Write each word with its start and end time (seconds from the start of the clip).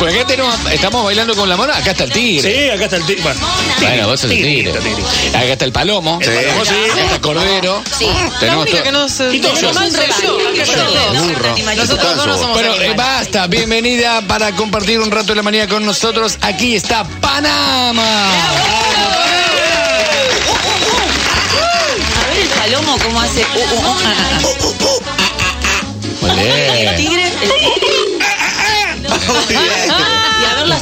Pues 0.00 0.14
acá 0.14 0.26
tenemos, 0.26 0.54
estamos 0.72 1.04
bailando 1.04 1.36
con 1.36 1.46
la 1.46 1.56
mona, 1.58 1.76
acá 1.76 1.90
está 1.90 2.04
el 2.04 2.12
tigre. 2.12 2.50
Sí, 2.54 2.70
acá 2.70 2.84
está 2.84 2.96
el 2.96 3.04
tigre. 3.04 3.22
Bueno, 3.22 3.40
Bueno, 3.80 4.06
vos 4.08 4.18
sos 4.20 4.30
el 4.30 4.36
tigre. 4.42 4.72
Acá 5.36 5.44
está 5.52 5.64
el 5.66 5.72
palomo. 5.72 6.18
El 6.22 6.26
palomo, 6.32 6.64
sí. 6.64 6.70
Acá 6.90 7.02
está 7.02 7.14
el 7.16 7.20
cordero. 7.20 7.82
Sí. 7.98 8.08
Tenemos 8.40 8.62
única 8.64 8.78
to- 8.78 8.84
que 8.84 8.92
no 8.92 9.08
se- 9.10 9.36
Y 9.36 9.40
todos 9.40 9.60
burro. 9.60 11.56
Nosotros 11.76 12.16
no 12.16 12.38
somos 12.38 12.50
Bueno, 12.52 12.74
eh, 12.76 12.94
basta, 12.96 13.46
bienvenida 13.46 14.22
para 14.22 14.52
compartir 14.52 15.00
un 15.00 15.10
rato 15.10 15.28
de 15.28 15.34
la 15.36 15.42
mañana 15.42 15.68
con 15.68 15.84
nosotros. 15.84 16.38
Aquí 16.40 16.74
está 16.76 17.04
Panamá. 17.20 18.30
A 22.16 22.28
ver 22.30 22.38
el 22.40 22.48
palomo 22.48 22.96
cómo 23.04 23.20
hace. 23.20 23.42
uh, 23.42 23.58
uh, 23.58 23.78
uh, 26.26 26.26
Muy. 26.26 26.40
El 26.40 26.96
tigre. 26.96 27.30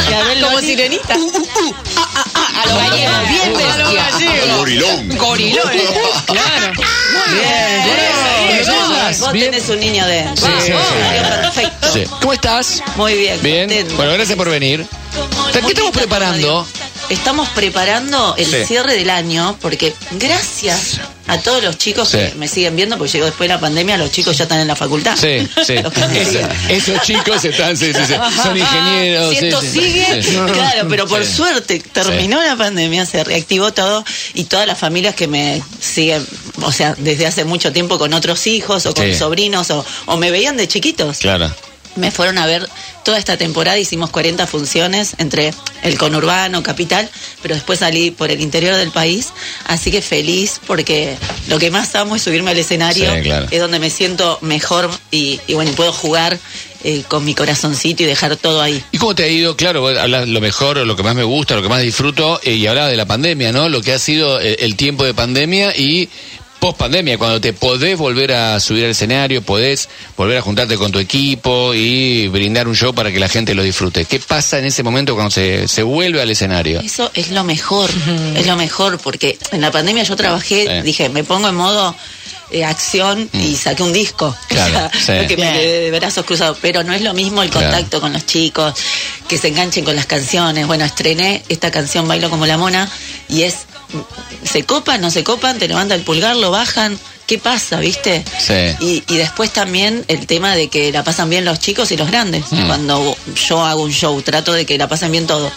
Y 0.09 0.13
a 0.13 0.23
ver 0.23 0.39
Como 0.41 0.51
Loli. 0.53 0.67
sirenita. 0.67 1.13
A 1.13 2.65
los 2.65 2.77
gallegos. 2.77 3.27
Bien 3.29 3.41
A 3.71 3.77
los 3.77 3.93
bestia. 3.93 4.09
gallegos. 4.09 4.57
Gorilón. 4.57 5.09
Gorilón. 5.17 5.69
Claro. 6.27 6.73
Bien. 7.33 8.65
¿Cómo 8.65 8.91
Vos, 9.19 9.33
Bien. 9.33 9.51
tenés 9.51 9.69
un 9.69 9.79
niño 9.79 10.05
de. 10.05 10.23
Sí, 10.35 10.45
sí, 10.61 10.71
sí. 10.71 10.73
Perfecto. 11.41 11.93
Sí. 11.93 12.03
¿Cómo 12.21 12.33
estás? 12.33 12.81
Muy 12.95 13.15
bien. 13.15 13.41
Bien. 13.41 13.87
Bueno, 13.97 14.13
gracias 14.13 14.37
por 14.37 14.49
venir. 14.49 14.85
¿Qué 15.51 15.59
estamos 15.59 15.91
preparando? 15.91 16.65
Estamos 17.11 17.49
preparando 17.49 18.35
el 18.37 18.45
Sí. 18.45 18.65
cierre 18.65 18.95
del 18.95 19.09
año 19.09 19.57
porque 19.61 19.93
gracias 20.11 21.01
a 21.27 21.37
todos 21.39 21.61
los 21.61 21.77
chicos 21.77 22.07
Sí. 22.09 22.17
que 22.17 22.33
me 22.35 22.47
siguen 22.47 22.75
viendo, 22.77 22.97
porque 22.97 23.11
llegó 23.11 23.25
después 23.25 23.49
de 23.49 23.53
la 23.55 23.59
pandemia, 23.59 23.97
los 23.97 24.11
chicos 24.11 24.37
ya 24.37 24.43
están 24.45 24.61
en 24.61 24.67
la 24.69 24.77
facultad. 24.77 25.17
Sí, 25.17 25.45
sí. 25.65 25.75
Los 25.83 25.91
que 25.91 26.07
me 26.07 26.21
Eso- 26.21 26.31
siguen. 26.31 26.49
esos 26.69 27.01
chicos 27.01 27.43
están, 27.43 27.75
sí, 27.75 27.91
sí, 27.93 27.99
sí. 28.07 28.13
Son 28.41 28.57
ingenieros. 28.57 29.29
Si 29.37 29.45
esto 29.45 29.61
sigue, 29.61 30.21
claro, 30.53 30.87
pero 30.89 31.05
por 31.05 31.25
suerte 31.25 31.79
terminó 31.91 32.41
la 32.41 32.55
pandemia, 32.55 33.05
se 33.05 33.23
reactivó 33.25 33.73
todo 33.73 34.05
y 34.33 34.45
todas 34.45 34.65
las 34.65 34.79
familias 34.79 35.13
que 35.13 35.27
me 35.27 35.61
siguen, 35.81 36.25
o 36.61 36.71
sea, 36.71 36.95
desde 36.97 37.27
hace 37.27 37.43
mucho 37.43 37.73
tiempo 37.73 37.99
con 37.99 38.13
otros 38.13 38.47
hijos 38.47 38.85
o 38.85 38.93
con 38.93 39.13
sobrinos 39.13 39.69
o, 39.71 39.85
o 40.05 40.15
me 40.17 40.31
veían 40.31 40.55
de 40.55 40.67
chiquitos. 40.69 41.17
Claro. 41.17 41.53
Me 41.95 42.11
fueron 42.11 42.37
a 42.37 42.45
ver 42.45 42.67
toda 43.03 43.17
esta 43.17 43.35
temporada, 43.37 43.77
hicimos 43.77 44.09
40 44.11 44.47
funciones 44.47 45.15
entre 45.17 45.53
el 45.83 45.97
conurbano, 45.97 46.63
capital, 46.63 47.09
pero 47.41 47.55
después 47.55 47.79
salí 47.79 48.11
por 48.11 48.31
el 48.31 48.39
interior 48.41 48.75
del 48.75 48.91
país, 48.91 49.29
así 49.65 49.91
que 49.91 50.01
feliz 50.01 50.61
porque 50.67 51.17
lo 51.47 51.57
que 51.59 51.71
más 51.71 51.93
amo 51.95 52.15
es 52.15 52.21
subirme 52.21 52.51
al 52.51 52.57
escenario, 52.57 53.13
Sí, 53.15 53.21
claro. 53.23 53.47
es 53.49 53.59
donde 53.59 53.79
me 53.79 53.89
siento 53.89 54.37
mejor 54.41 54.89
y, 55.09 55.39
y 55.47 55.53
bueno, 55.55 55.71
puedo 55.71 55.91
jugar 55.91 56.37
eh, 56.83 57.03
con 57.07 57.25
mi 57.25 57.35
corazoncito 57.35 58.03
y 58.03 58.05
dejar 58.07 58.35
todo 58.37 58.61
ahí. 58.61 58.83
¿Y 58.91 58.97
cómo 58.97 59.13
te 59.13 59.23
ha 59.23 59.27
ido? 59.27 59.55
Claro, 59.55 59.87
hablas 59.87 60.27
lo 60.27 60.41
mejor, 60.41 60.77
lo 60.77 60.95
que 60.95 61.03
más 61.03 61.13
me 61.15 61.23
gusta, 61.23 61.55
lo 61.55 61.61
que 61.61 61.69
más 61.69 61.81
disfruto, 61.81 62.39
eh, 62.43 62.53
y 62.53 62.65
hablaba 62.67 62.87
de 62.87 62.97
la 62.97 63.05
pandemia, 63.05 63.51
¿no? 63.51 63.69
Lo 63.69 63.81
que 63.81 63.93
ha 63.93 63.99
sido 63.99 64.39
el, 64.39 64.55
el 64.59 64.75
tiempo 64.75 65.03
de 65.03 65.13
pandemia 65.13 65.75
y 65.75 66.09
post 66.61 66.77
pandemia, 66.77 67.17
cuando 67.17 67.41
te 67.41 67.53
podés 67.53 67.97
volver 67.97 68.33
a 68.33 68.59
subir 68.59 68.85
al 68.85 68.91
escenario, 68.91 69.41
podés 69.41 69.89
volver 70.15 70.37
a 70.37 70.41
juntarte 70.43 70.77
con 70.77 70.91
tu 70.91 70.99
equipo 70.99 71.73
y 71.73 72.27
brindar 72.27 72.67
un 72.67 72.75
show 72.75 72.93
para 72.93 73.11
que 73.11 73.19
la 73.19 73.27
gente 73.27 73.55
lo 73.55 73.63
disfrute. 73.63 74.05
¿Qué 74.05 74.19
pasa 74.19 74.59
en 74.59 74.65
ese 74.65 74.83
momento 74.83 75.15
cuando 75.15 75.31
se, 75.31 75.67
se 75.67 75.81
vuelve 75.81 76.21
al 76.21 76.29
escenario? 76.29 76.79
Eso 76.79 77.09
es 77.15 77.31
lo 77.31 77.43
mejor, 77.43 77.89
es 78.35 78.45
lo 78.45 78.55
mejor, 78.55 78.99
porque 78.99 79.39
en 79.51 79.59
la 79.61 79.71
pandemia 79.71 80.03
yo 80.03 80.15
trabajé, 80.15 80.67
Sí. 80.67 80.81
dije, 80.83 81.09
me 81.09 81.23
pongo 81.23 81.49
en 81.49 81.55
modo 81.55 81.95
eh, 82.51 82.63
acción 82.63 83.27
y 83.33 83.55
saqué 83.55 83.81
un 83.81 83.91
disco. 83.93 84.35
Claro, 84.47 84.89
O 84.95 84.99
sea, 84.99 85.15
sí. 85.17 85.21
no 85.23 85.27
que 85.27 85.37
me 85.37 85.57
de 85.65 85.91
brazos 85.99 86.25
cruzados, 86.25 86.59
pero 86.61 86.83
no 86.83 86.93
es 86.93 87.01
lo 87.01 87.15
mismo 87.15 87.41
el 87.41 87.49
Claro. 87.49 87.71
contacto 87.71 87.99
con 87.99 88.13
los 88.13 88.25
chicos, 88.27 88.75
que 89.27 89.37
se 89.39 89.47
enganchen 89.47 89.83
con 89.83 89.95
las 89.95 90.05
canciones. 90.05 90.67
Bueno, 90.67 90.85
estrené 90.85 91.41
esta 91.49 91.71
canción 91.71 92.07
Bailo 92.07 92.29
como 92.29 92.45
la 92.45 92.57
mona 92.57 92.87
y 93.29 93.43
es, 93.43 93.65
se 94.43 94.63
copan, 94.63 95.01
no 95.01 95.11
se 95.11 95.23
copan, 95.23 95.59
te 95.59 95.67
levanta 95.67 95.95
el 95.95 96.03
pulgar, 96.03 96.35
lo 96.35 96.51
bajan. 96.51 96.99
¿Qué 97.31 97.37
pasa, 97.37 97.79
viste? 97.79 98.25
Sí. 98.45 98.75
Y, 98.81 99.03
y 99.07 99.15
después 99.15 99.53
también 99.53 100.03
el 100.09 100.27
tema 100.27 100.53
de 100.53 100.67
que 100.67 100.91
la 100.91 101.01
pasan 101.05 101.29
bien 101.29 101.45
los 101.45 101.59
chicos 101.61 101.89
y 101.93 101.95
los 101.95 102.11
grandes. 102.11 102.43
Mm. 102.51 102.67
Cuando 102.67 103.15
yo 103.47 103.63
hago 103.63 103.83
un 103.83 103.93
show, 103.93 104.21
trato 104.21 104.51
de 104.51 104.65
que 104.65 104.77
la 104.77 104.89
pasen 104.89 105.13
bien 105.13 105.27
todos. 105.27 105.49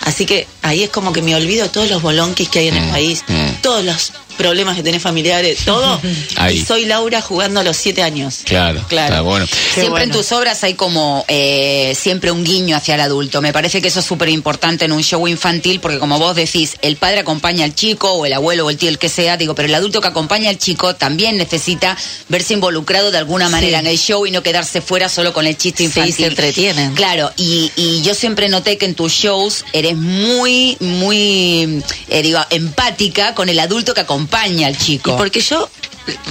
Así 0.00 0.26
que 0.26 0.48
ahí 0.62 0.82
es 0.82 0.90
como 0.90 1.12
que 1.12 1.22
me 1.22 1.36
olvido 1.36 1.62
de 1.62 1.68
todos 1.68 1.88
los 1.88 2.02
bolonquis 2.02 2.48
que 2.48 2.58
hay 2.58 2.68
en 2.68 2.78
el 2.78 2.86
Mm, 2.86 2.90
país, 2.90 3.22
mm. 3.28 3.62
todos 3.62 3.84
los 3.84 4.12
problemas 4.36 4.74
que 4.74 4.82
tenés 4.82 5.02
familiares, 5.02 5.58
todo. 5.66 6.00
Ahí. 6.36 6.56
Y 6.56 6.64
soy 6.64 6.86
Laura 6.86 7.20
jugando 7.20 7.60
a 7.60 7.62
los 7.62 7.76
siete 7.76 8.02
años. 8.02 8.38
Claro, 8.46 8.82
Claro. 8.88 9.08
está 9.12 9.20
bueno. 9.20 9.46
Siempre 9.46 9.90
bueno. 9.90 10.04
en 10.06 10.10
tus 10.12 10.32
obras 10.32 10.64
hay 10.64 10.72
como 10.74 11.26
eh, 11.28 11.94
siempre 11.94 12.30
un 12.30 12.42
guiño 12.42 12.74
hacia 12.74 12.94
el 12.94 13.02
adulto. 13.02 13.42
Me 13.42 13.52
parece 13.52 13.82
que 13.82 13.88
eso 13.88 14.00
es 14.00 14.06
súper 14.06 14.30
importante 14.30 14.86
en 14.86 14.92
un 14.92 15.02
show 15.02 15.28
infantil 15.28 15.78
porque 15.80 15.98
como 15.98 16.18
vos 16.18 16.34
decís, 16.34 16.76
el 16.80 16.96
padre 16.96 17.18
acompaña 17.20 17.66
al 17.66 17.74
chico 17.74 18.10
o 18.14 18.24
el 18.24 18.32
abuelo 18.32 18.64
o 18.64 18.70
el 18.70 18.78
tío, 18.78 18.88
el 18.88 18.98
que 18.98 19.10
sea, 19.10 19.36
digo, 19.36 19.54
pero 19.54 19.68
el 19.68 19.74
adulto 19.74 20.00
que 20.00 20.08
acompaña 20.08 20.48
al 20.48 20.56
chico 20.56 20.94
también 20.96 21.19
necesita 21.36 21.96
verse 22.28 22.54
involucrado 22.54 23.10
de 23.10 23.18
alguna 23.18 23.48
manera 23.48 23.78
en 23.78 23.86
el 23.86 23.98
show 23.98 24.26
y 24.26 24.30
no 24.30 24.42
quedarse 24.42 24.80
fuera 24.80 25.08
solo 25.08 25.32
con 25.32 25.46
el 25.46 25.56
chiste 25.56 25.78
Sí, 25.78 25.84
infantil. 25.84 26.14
se 26.14 26.26
entretienen. 26.26 26.94
Claro, 26.94 27.30
y, 27.36 27.70
y 27.76 28.02
yo 28.02 28.14
siempre 28.14 28.48
noté 28.48 28.78
que 28.78 28.86
en 28.86 28.94
tus 28.94 29.12
shows 29.12 29.64
eres 29.72 29.96
muy, 29.96 30.76
muy, 30.80 31.82
eh, 32.08 32.22
digo, 32.22 32.40
empática 32.50 33.34
con 33.34 33.48
el 33.48 33.58
adulto 33.60 33.94
que 33.94 34.00
acompaña 34.00 34.66
al 34.66 34.74
Y 34.74 34.78
chico. 34.78 35.16
porque 35.16 35.40
yo 35.40 35.68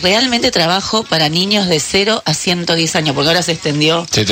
realmente 0.02 0.52
trabajo 0.52 1.04
para 1.04 1.30
niños 1.30 1.68
de 1.68 1.80
0 1.80 2.22
a 2.26 2.34
110 2.34 2.96
años, 2.96 3.16
porque 3.16 3.28
ahora 3.30 3.42
se 3.42 3.54
extendió. 3.54 4.06
Se. 4.12 4.26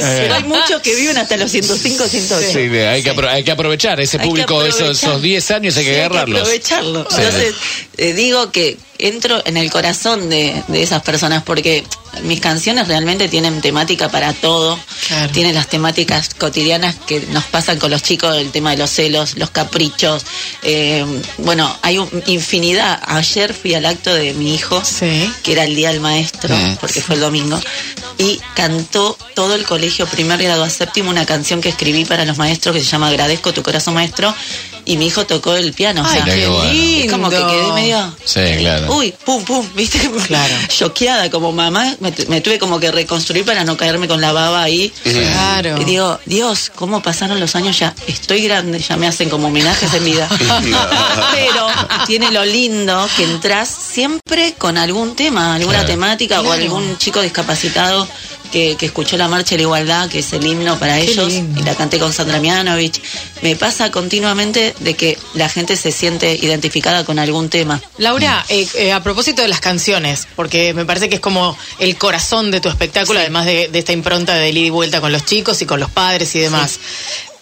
Pero 0.00 0.34
hay 0.34 0.44
muchos 0.44 0.80
que 0.82 0.94
viven 0.94 1.16
hasta 1.18 1.36
los 1.36 1.50
105, 1.50 2.06
108. 2.08 2.48
Sí, 2.52 2.58
hay, 2.78 3.02
que 3.02 3.12
apro- 3.14 3.28
hay 3.28 3.44
que 3.44 3.50
aprovechar 3.50 4.00
ese 4.00 4.16
Hay 4.16 4.22
que 4.22 4.28
público, 4.28 4.62
esos, 4.64 4.80
aprovechar. 4.80 5.10
esos 5.10 5.22
10 5.22 5.50
años 5.50 5.76
hay 5.76 5.84
que 5.84 5.90
Sí, 5.94 6.00
agarrarlos. 6.00 6.40
aprovecharlo. 6.40 7.06
Sí. 7.10 7.16
Entonces, 7.18 7.54
eh, 7.96 8.12
digo 8.14 8.50
que 8.52 8.78
entro 8.98 9.42
en 9.44 9.56
el 9.56 9.70
corazón 9.70 10.28
de, 10.30 10.62
de 10.68 10.82
esas 10.82 11.02
personas 11.02 11.42
porque 11.42 11.84
mis 12.22 12.40
canciones 12.40 12.86
realmente 12.86 13.28
tienen 13.28 13.60
temática 13.60 14.08
para 14.08 14.32
todo. 14.32 14.78
Claro. 15.08 15.32
Tienen 15.32 15.54
las 15.54 15.66
temáticas 15.68 16.30
cotidianas 16.38 16.94
que 17.06 17.20
nos 17.30 17.42
pasan 17.44 17.78
con 17.80 17.90
los 17.90 18.02
chicos, 18.04 18.36
el 18.36 18.52
tema 18.52 18.70
de 18.70 18.76
los 18.76 18.90
celos, 18.90 19.36
los 19.36 19.50
caprichos. 19.50 20.24
eh, 20.62 21.04
bueno, 21.38 21.76
hay 21.82 21.98
un- 21.98 22.22
infinidad. 22.26 23.00
Ayer 23.06 23.52
fui 23.52 23.74
al 23.74 23.84
acto 23.86 24.14
de 24.14 24.32
mi 24.34 24.54
hijo, 24.54 24.82
Sí. 24.84 25.30
que 25.42 25.52
era 25.52 25.64
el 25.64 25.74
Día 25.74 25.90
del 25.90 26.00
Maestro, 26.00 26.56
porque 26.80 27.00
fue 27.00 27.16
el 27.16 27.20
domingo, 27.20 27.60
y 28.16 28.40
cantó 28.54 29.18
todo 29.34 29.54
el 29.56 29.64
colegio 29.64 30.06
primer 30.06 30.40
grado 30.40 30.62
a 30.62 30.70
séptimo 30.70 31.10
una 31.10 31.26
canción 31.26 31.60
que 31.60 31.68
escribí 31.70 32.04
para 32.04 32.24
los 32.24 32.38
maestros 32.38 32.74
que 32.76 32.80
se 32.82 32.88
llama 32.90 33.08
Agradezco 33.08 33.52
tu 33.52 33.62
corazón 33.64 33.94
maestro, 33.94 34.32
y 34.84 34.96
mi 34.96 35.06
hijo 35.06 35.26
tocó 35.26 35.54
el 35.56 35.72
piano. 35.72 36.02
o 36.02 36.04
Ay, 36.06 36.14
sea, 36.16 36.24
Mirá 36.24 36.36
qué 36.36 36.48
bueno. 36.48 36.70
es 37.04 37.10
como 37.10 37.30
que 37.30 37.36
quedé 37.36 37.72
medio... 37.72 38.16
Sí, 38.24 38.40
claro. 38.60 38.94
Uy, 38.94 39.14
pum, 39.24 39.44
pum, 39.44 39.66
viste, 39.74 40.10
Claro. 40.26 40.54
choqueada 40.68 41.30
como 41.30 41.52
mamá, 41.52 41.94
me 42.00 42.40
tuve 42.40 42.58
como 42.58 42.78
que 42.80 42.90
reconstruir 42.90 43.44
para 43.44 43.64
no 43.64 43.76
caerme 43.76 44.08
con 44.08 44.20
la 44.20 44.32
baba 44.32 44.62
ahí. 44.62 44.92
Claro. 45.02 45.80
Y 45.80 45.84
digo, 45.84 46.18
Dios, 46.26 46.70
¿cómo 46.74 47.02
pasaron 47.02 47.40
los 47.40 47.54
años 47.56 47.78
ya? 47.78 47.94
Estoy 48.06 48.42
grande, 48.42 48.78
ya 48.78 48.96
me 48.96 49.06
hacen 49.06 49.28
como 49.30 49.48
homenajes 49.48 49.92
en 49.94 50.04
vida. 50.04 50.28
Pero 51.32 51.66
tiene 52.06 52.30
lo 52.30 52.44
lindo 52.44 53.08
que 53.16 53.24
entras 53.24 53.83
siempre 53.94 54.54
con 54.58 54.76
algún 54.76 55.14
tema, 55.14 55.54
alguna 55.54 55.78
Claro. 55.78 55.86
temática 55.88 56.40
o 56.40 56.50
algún 56.52 56.98
chico 56.98 57.20
discapacitado 57.22 58.08
que, 58.50 58.76
que 58.76 58.86
escuchó 58.86 59.16
la 59.16 59.28
marcha 59.28 59.50
de 59.50 59.58
la 59.58 59.62
igualdad, 59.62 60.08
que 60.08 60.18
es 60.20 60.32
el 60.32 60.44
himno 60.46 60.78
para 60.78 60.96
Qué 60.96 61.02
ellos, 61.10 61.28
lindo. 61.28 61.60
y 61.60 61.64
la 61.64 61.74
canté 61.74 61.98
con 61.98 62.12
Sandra 62.12 62.40
Mianovich. 62.40 63.00
Me 63.42 63.56
pasa 63.56 63.90
continuamente 63.90 64.74
de 64.80 64.94
que 64.94 65.18
la 65.34 65.48
gente 65.48 65.76
se 65.76 65.90
siente 65.92 66.34
identificada 66.40 67.04
con 67.04 67.18
algún 67.18 67.48
tema. 67.50 67.80
Laura, 67.98 68.44
eh, 68.48 68.66
eh, 68.74 68.92
a 68.92 69.02
propósito 69.02 69.42
de 69.42 69.48
las 69.48 69.60
canciones, 69.60 70.26
porque 70.36 70.72
me 70.74 70.84
parece 70.84 71.08
que 71.08 71.16
es 71.16 71.20
como 71.20 71.56
el 71.78 71.96
corazón 71.96 72.50
de 72.50 72.60
tu 72.60 72.68
espectáculo, 72.68 73.18
además 73.20 73.46
de, 73.46 73.68
de 73.68 73.78
esta 73.78 73.92
impronta 73.92 74.34
de 74.34 74.50
ida 74.50 74.58
y 74.60 74.70
vuelta 74.70 75.00
con 75.00 75.10
los 75.12 75.24
chicos 75.24 75.60
y 75.62 75.66
con 75.66 75.78
los 75.80 75.90
padres 75.90 76.34
y 76.34 76.40
demás. 76.40 76.78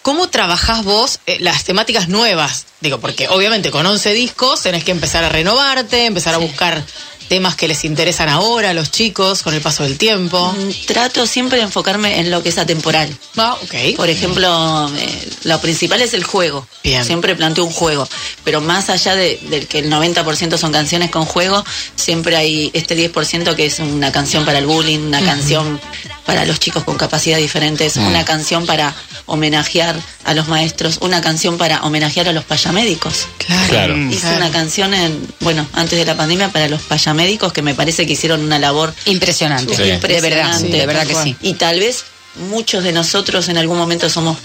¿Cómo 0.03 0.27
trabajás 0.27 0.83
vos 0.83 1.19
eh, 1.25 1.37
las 1.39 1.63
temáticas 1.63 2.09
nuevas? 2.09 2.65
Digo, 2.81 2.99
porque 2.99 3.29
obviamente 3.29 3.71
con 3.71 3.85
11 3.85 4.13
discos 4.13 4.61
tenés 4.61 4.83
que 4.83 4.91
empezar 4.91 5.23
a 5.23 5.29
renovarte, 5.29 6.05
empezar 6.05 6.35
a 6.35 6.39
buscar 6.39 6.83
temas 7.29 7.55
que 7.55 7.69
les 7.69 7.85
interesan 7.85 8.27
ahora 8.27 8.71
a 8.71 8.73
los 8.73 8.91
chicos 8.91 9.43
con 9.43 9.53
el 9.53 9.61
paso 9.61 9.83
del 9.83 9.97
tiempo. 9.97 10.53
Mm, 10.53 10.85
Trato 10.85 11.25
siempre 11.25 11.57
de 11.57 11.63
enfocarme 11.63 12.19
en 12.19 12.29
lo 12.29 12.43
que 12.43 12.49
es 12.49 12.57
atemporal. 12.57 13.15
Ah, 13.37 13.57
ok. 13.63 13.95
Por 13.95 14.09
ejemplo, 14.09 14.91
eh, 14.97 15.29
lo 15.43 15.59
principal 15.61 16.01
es 16.01 16.13
el 16.13 16.25
juego. 16.25 16.67
Bien. 16.83 17.03
Siempre 17.05 17.33
planteo 17.35 17.63
un 17.63 17.71
juego. 17.71 18.07
Pero 18.43 18.59
más 18.59 18.89
allá 18.89 19.15
de, 19.15 19.39
del 19.49 19.67
que 19.67 19.79
el 19.79 19.89
90% 19.89 20.57
son 20.57 20.73
canciones 20.73 21.11
con 21.11 21.25
juego, 21.25 21.63
siempre 21.95 22.35
hay 22.35 22.69
este 22.73 22.95
10% 22.97 23.55
que 23.55 23.67
es 23.67 23.79
una 23.79 24.11
canción 24.11 24.43
para 24.45 24.59
el 24.59 24.65
bullying, 24.65 24.99
una 24.99 25.21
canción 25.21 25.79
para 26.25 26.45
los 26.45 26.59
chicos 26.59 26.83
con 26.83 26.97
capacidad 26.97 27.37
diferentes, 27.37 27.97
Mm. 27.97 28.07
una 28.07 28.23
canción 28.25 28.65
para 28.65 28.93
homenajear 29.25 29.95
a 30.25 30.33
los 30.33 30.47
maestros, 30.47 30.97
una 31.01 31.21
canción 31.21 31.57
para 31.57 31.81
homenajear 31.83 32.27
a 32.29 32.33
los 32.33 32.43
payamédicos. 32.43 33.27
Claro. 33.69 33.97
Hice 34.09 34.21
Claro. 34.21 34.37
una 34.37 34.51
canción 34.51 34.93
en, 34.93 35.27
bueno, 35.41 35.65
antes 35.73 35.97
de 35.99 36.05
la 36.05 36.15
pandemia 36.15 36.49
para 36.49 36.67
los 36.69 36.81
payamédicos 36.81 37.51
que 37.53 37.61
me 37.61 37.73
parece 37.75 38.05
que 38.07 38.13
hicieron 38.13 38.41
una 38.43 38.59
labor 38.59 38.93
Impresionante. 39.05 39.75
Sí. 39.75 39.83
De 39.83 39.89
verdad, 39.89 39.95
impresionante. 39.97 40.77
de 40.77 40.85
verdad 40.85 41.07
que 41.07 41.15
sí. 41.15 41.35
Y 41.41 41.53
tal 41.55 41.79
vez 41.79 42.03
muchos 42.35 42.83
de 42.83 42.91
nosotros 42.91 43.47
en 43.49 43.57
algún 43.57 43.77
momento 43.77 44.09
somos 44.09 44.37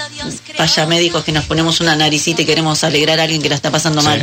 payamédicos 0.56 1.25
que 1.25 1.32
nos 1.32 1.44
ponemos 1.44 1.81
una 1.81 1.96
naricita 1.96 2.43
y 2.43 2.44
queremos 2.44 2.85
alegrar 2.85 3.19
a 3.20 3.23
alguien 3.25 3.40
que 3.43 3.49
la 3.49 3.55
está 3.55 3.70
pasando 3.70 4.02
mal. 4.02 4.23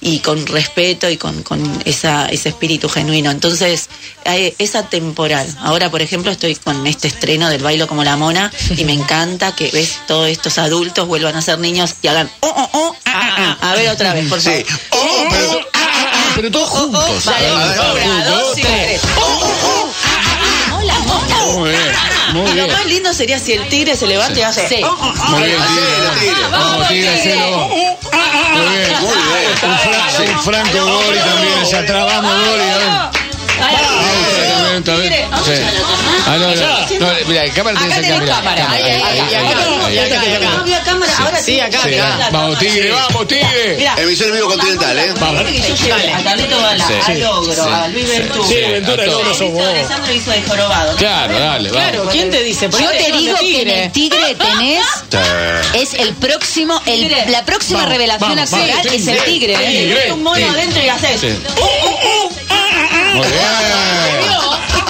Y 0.00 0.18
con 0.18 0.44
respeto 0.46 1.08
y 1.08 1.16
con, 1.16 1.42
con 1.44 1.80
esa, 1.84 2.26
ese 2.26 2.48
espíritu 2.48 2.88
genuino. 2.88 3.30
Entonces, 3.30 3.88
hay 4.24 4.52
esa 4.58 4.82
temporal. 4.88 5.46
Ahora, 5.60 5.90
por 5.90 6.02
ejemplo, 6.02 6.32
estoy 6.32 6.56
con 6.56 6.86
este 6.88 7.06
estreno 7.08 7.48
del 7.48 7.62
bailo 7.62 7.86
como 7.86 8.02
la 8.02 8.16
mona 8.16 8.50
y 8.76 8.84
me 8.84 8.92
encanta 8.94 9.54
que 9.54 9.70
ves 9.70 9.98
todos 10.08 10.28
estos 10.28 10.58
adultos 10.58 11.06
vuelvan 11.06 11.36
a 11.36 11.42
ser 11.42 11.58
niños 11.60 11.94
y 12.02 12.08
hagan 12.08 12.28
oh, 12.40 12.48
oh, 12.48 12.70
oh, 12.72 12.96
ah, 13.04 13.12
ah, 13.14 13.58
ah. 13.60 13.70
a 13.70 13.74
ver 13.76 13.90
otra 13.90 14.12
vez, 14.12 14.28
por 14.28 14.40
favor. 14.40 14.58
Sí. 14.60 14.74
Oh, 14.90 15.26
pero- 15.30 15.60
Pero 16.34 16.50
todos 16.50 16.68
juntos. 16.70 17.26
Ah, 17.28 17.94
una, 18.04 18.24
dos, 18.24 18.54
tres. 18.56 19.00
Muy 21.54 21.70
bien, 21.70 21.92
muy 22.32 22.42
Y 22.50 22.54
lo 22.54 22.64
bien. 22.64 22.72
más 22.72 22.86
lindo 22.86 23.12
sería 23.12 23.38
si 23.38 23.52
el 23.52 23.68
tigre 23.68 23.94
se 23.96 24.06
levanta 24.06 24.38
y 24.38 24.42
hace. 24.42 24.68
Sí. 24.68 24.76
Muy 25.28 25.42
bien, 25.42 25.58
Tigre. 26.18 26.34
Vamos, 26.50 26.88
tigre, 26.88 27.08
hacelo. 27.14 27.68
Muy 27.68 27.76
bien. 27.78 27.96
Muy 28.54 28.76
bien. 28.76 28.92
Un, 29.62 29.78
Fra- 29.78 30.32
un 30.32 30.42
Franco 30.42 30.84
Gori 30.86 31.18
también 31.18 31.58
allá 31.60 31.78
atrás. 31.80 32.06
Vamos, 32.06 32.32
Gori. 32.34 32.62
a 32.62 32.78
ver. 32.78 33.21
Está 34.78 34.96
bien. 34.96 35.12
Sí. 35.12 35.52
Ah, 36.26 36.36
no, 36.38 36.54
no. 36.54 37.00
No, 37.00 37.06
mira, 37.26 37.44
cámara 37.54 37.80
Acá 37.80 37.94
tenés 37.96 38.10
cámara. 38.10 38.34
Cámara, 38.36 38.70
Ahí, 38.70 38.82
ahí, 38.82 39.34
acá. 39.34 39.56
Sí, 41.42 41.60
acá, 41.60 41.78
acá. 41.82 42.28
Vamos, 42.30 42.58
tigre, 42.58 42.90
vamos, 42.90 43.26
tigre. 43.26 43.88
Emisión 43.98 44.28
en 44.30 44.34
vivo 44.36 44.48
continental, 44.48 44.98
¿eh? 44.98 45.12
Vamos. 45.20 45.40
a 45.40 46.22
Carlito 46.22 46.60
Bala, 46.60 46.86
a 47.06 47.14
Logro, 47.14 47.64
a 47.64 47.88
Luis 47.88 48.08
Ventura. 48.08 48.48
Sí, 48.48 48.54
Ventura, 48.54 49.06
logro 49.06 49.34
sos 49.34 49.52
vos. 49.52 49.66
Alessandro 49.66 50.12
hizo 50.12 50.30
de 50.30 50.42
jorobado. 50.42 50.96
Claro, 50.96 51.38
dale, 51.38 51.70
vamos. 51.70 51.88
Claro, 51.88 52.08
¿quién 52.10 52.30
te 52.30 52.42
dice? 52.42 52.68
Yo 52.70 52.90
te 52.90 53.12
digo 53.12 53.36
que 53.38 53.62
en 53.62 53.68
el 53.68 53.92
tigre 53.92 54.34
tenés 54.34 54.84
es 55.74 55.94
el 55.94 56.14
próximo, 56.14 56.80
la 57.28 57.44
próxima 57.44 57.86
revelación 57.86 58.38
actoral 58.38 58.86
es 58.86 59.06
el 59.06 59.22
tigre. 59.24 59.56
¿eh? 59.60 60.12
Un 60.12 60.22
mono 60.22 60.50
adentro 60.50 60.82
y 60.82 60.88
haces. 60.88 61.20
Sí. 61.20 61.28
Muy 63.14 63.26
bien. 63.26 64.31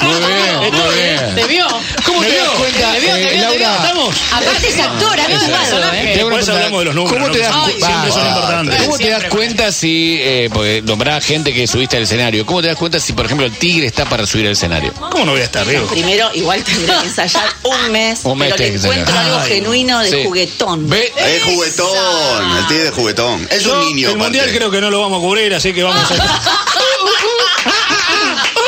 Muy 0.03 0.19
bien, 0.21 0.75
muy 0.75 0.95
bien. 0.95 1.35
¿Te 1.35 1.45
vio? 1.47 1.67
¿Cómo 2.07 2.21
te 2.23 2.37
das 2.37 2.49
cuenta, 2.51 2.93
¿Te 2.93 3.01
vio? 3.01 3.15
¿Te 3.15 3.23
eh, 3.23 3.37
vio? 3.37 3.49
¿Te 3.51 3.59
vio? 3.59 4.11
Aparte 4.33 4.69
es 4.69 4.79
actor, 4.81 5.21
ha 5.21 5.25
actuado, 5.25 5.93
¿eh? 5.95 6.11
Te 6.15 6.21
hago 6.21 6.27
una 6.29 6.37
Por 6.37 6.41
eso 6.41 6.53
pregunta. 6.53 6.53
hablamos 6.53 6.79
de 6.81 6.85
los 6.87 6.95
números, 6.95 7.13
¿Cómo 7.13 7.27
¿no? 7.29 7.33
te 7.33 7.39
das 7.39 7.53
Ay, 7.55 7.63
cuenta? 7.73 7.87
Siempre 7.87 8.13
son 8.13 8.27
importantes. 8.29 8.83
¿Cómo 8.83 8.99
te 8.99 9.09
das 9.11 9.21
Siempre. 9.21 9.29
cuenta 9.39 9.73
si, 9.73 10.19
eh, 10.21 10.51
porque 10.53 10.83
nombrás 10.83 11.25
gente 11.25 11.53
que 11.55 11.67
subiste 11.67 11.97
al 11.97 12.03
escenario, 12.05 12.45
¿cómo 12.47 12.61
te 12.63 12.69
das 12.69 12.77
cuenta 12.77 13.01
si, 13.01 13.13
por 13.13 13.27
ejemplo, 13.27 13.47
el 13.47 13.53
tigre 13.53 13.87
está 13.87 14.05
para 14.07 14.27
subir 14.27 14.47
al 14.47 14.53
escenario? 14.53 14.93
¿Cómo 14.95 15.25
no 15.25 15.33
voy 15.33 15.41
a 15.41 15.45
estar, 15.45 15.67
Diego? 15.67 15.87
Primero, 15.87 16.31
igual 16.35 16.63
tendré 16.65 16.95
que 16.95 17.07
ensayar 17.07 17.45
un 17.63 17.91
mes, 17.93 18.21
Un 18.25 18.39
mes 18.39 18.53
pero 18.53 18.59
le 18.59 18.65
tenés 18.65 18.81
que 18.83 18.87
encuentro 18.89 19.15
ensayar. 19.15 19.25
algo 19.33 19.41
Ay. 19.45 19.49
genuino 19.53 19.99
de 20.01 20.11
Sí. 20.11 20.23
juguetón. 20.25 20.89
Ve, 20.91 21.13
Es 21.17 21.43
juguetón, 21.45 22.57
el 22.59 22.67
tigre 22.69 22.89
es 22.89 22.95
juguetón. 22.95 23.49
Es 23.51 23.63
Yo, 23.65 23.73
un 23.75 23.87
niño. 23.87 24.11
el 24.11 24.17
mundial 24.17 24.45
aparte. 24.45 24.59
creo 24.59 24.71
que 24.71 24.81
no 24.81 24.91
lo 24.91 25.01
vamos 25.01 25.19
a 25.19 25.21
cubrir, 25.23 25.55
así 25.55 25.73
que 25.73 25.83
vamos 25.83 26.11
a. 26.11 26.15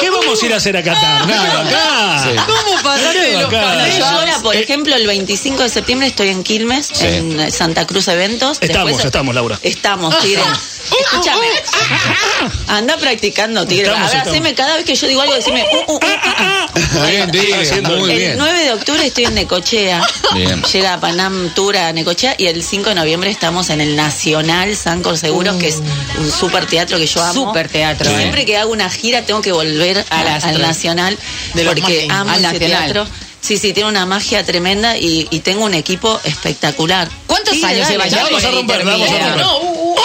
¿Qué 0.04 0.10
vamos 0.10 0.42
a 0.42 0.46
ir 0.46 0.52
a 0.52 0.56
hacer 0.56 0.76
a 0.76 0.82
Qatar? 0.82 1.26
Nada, 1.26 1.60
acá. 1.62 2.22
Sí. 2.22 2.36
¿Cómo 2.46 2.82
pasaste 2.82 3.22
Qué 3.22 3.32
los? 3.40 3.96
Yo 3.98 4.06
ahora, 4.06 4.38
por 4.42 4.54
ejemplo, 4.54 4.94
el 4.94 5.06
25 5.06 5.62
de 5.62 5.68
septiembre 5.70 6.08
estoy 6.08 6.28
en 6.28 6.42
Quilmes, 6.44 6.90
Sí. 6.92 7.06
en 7.06 7.40
eh, 7.40 7.50
Santa 7.50 7.86
Cruz 7.86 8.08
Eventos. 8.08 8.58
Estamos, 8.60 9.02
estamos, 9.02 9.34
Laura. 9.34 9.58
Estamos, 9.62 10.18
Tigre. 10.22 10.42
Escúchame. 11.00 11.46
Anda 12.68 12.98
practicando, 12.98 13.66
Tigre. 13.66 13.88
A 13.88 14.04
haceme 14.04 14.54
cada 14.54 14.76
vez 14.76 14.84
que 14.84 14.94
yo 14.94 15.06
digo 15.06 15.22
algo, 15.22 15.34
decime. 15.34 15.64
uh, 15.72 15.92
uh, 15.92 15.94
uh, 15.94 15.96
uh, 15.96 15.98
uh. 15.98 16.98
muy 17.00 17.10
bien, 17.10 17.30
tigre, 17.30 17.82
muy 17.82 18.10
el 18.10 18.18
bien. 18.18 18.34
9 18.36 18.58
de 18.64 18.72
octubre 18.72 19.06
estoy 19.06 19.24
en 19.24 19.34
Necochea. 19.34 20.06
Bien. 20.34 20.62
Llega 20.64 21.00
Panam 21.00 21.54
Tour 21.54 21.78
a 21.78 21.92
Necochea 21.94 22.34
y 22.36 22.46
el 22.48 22.62
5 22.62 22.90
de 22.90 22.94
noviembre 22.96 23.30
estamos 23.30 23.70
en 23.70 23.80
el 23.80 23.96
Nacional 23.96 24.76
Sancor 24.76 25.16
Seguros, 25.16 25.56
que 25.56 25.68
es 25.68 25.80
un 26.18 26.30
super 26.30 26.66
teatro 26.66 26.98
que 26.98 27.06
yo 27.06 27.22
amo. 27.22 27.46
Súper 27.46 27.68
teatro, 27.68 28.10
¿eh? 28.10 28.16
Siempre 28.18 28.44
que 28.44 28.58
hago 28.58 28.70
una 28.70 28.90
gira 28.90 29.22
tengo 29.22 29.40
que 29.40 29.52
volver 29.52 29.94
Al. 30.11 30.61
Nacional 30.61 31.19
De 31.55 31.64
porque 31.64 32.06
amo 32.11 32.31
Al 32.31 32.37
ese 32.44 32.52
Nacional. 32.52 32.85
teatro. 32.93 33.06
Sí, 33.41 33.58
sí, 33.58 33.73
tiene 33.75 33.91
una 33.91 34.06
magia 34.06 34.43
tremenda 34.44 34.96
y, 34.96 35.29
y 35.31 35.41
tengo 35.41 35.64
un 35.67 35.75
equipo 35.75 36.19
espectacular. 36.25 37.11
¿Cuántos 37.26 37.55
Sí, 37.55 37.62
años 37.64 37.81
dale, 37.81 37.91
lleva 37.93 38.06
ya 38.08 38.23
vamos 38.25 38.43
a 38.44 38.50
romper, 38.50 38.85
vamos 38.85 39.00
a 39.02 39.12
Intermediate? 39.12 39.43
romper. 39.43 39.46
No, 39.46 39.58
uh, 39.58 39.93
uh, 39.93 39.96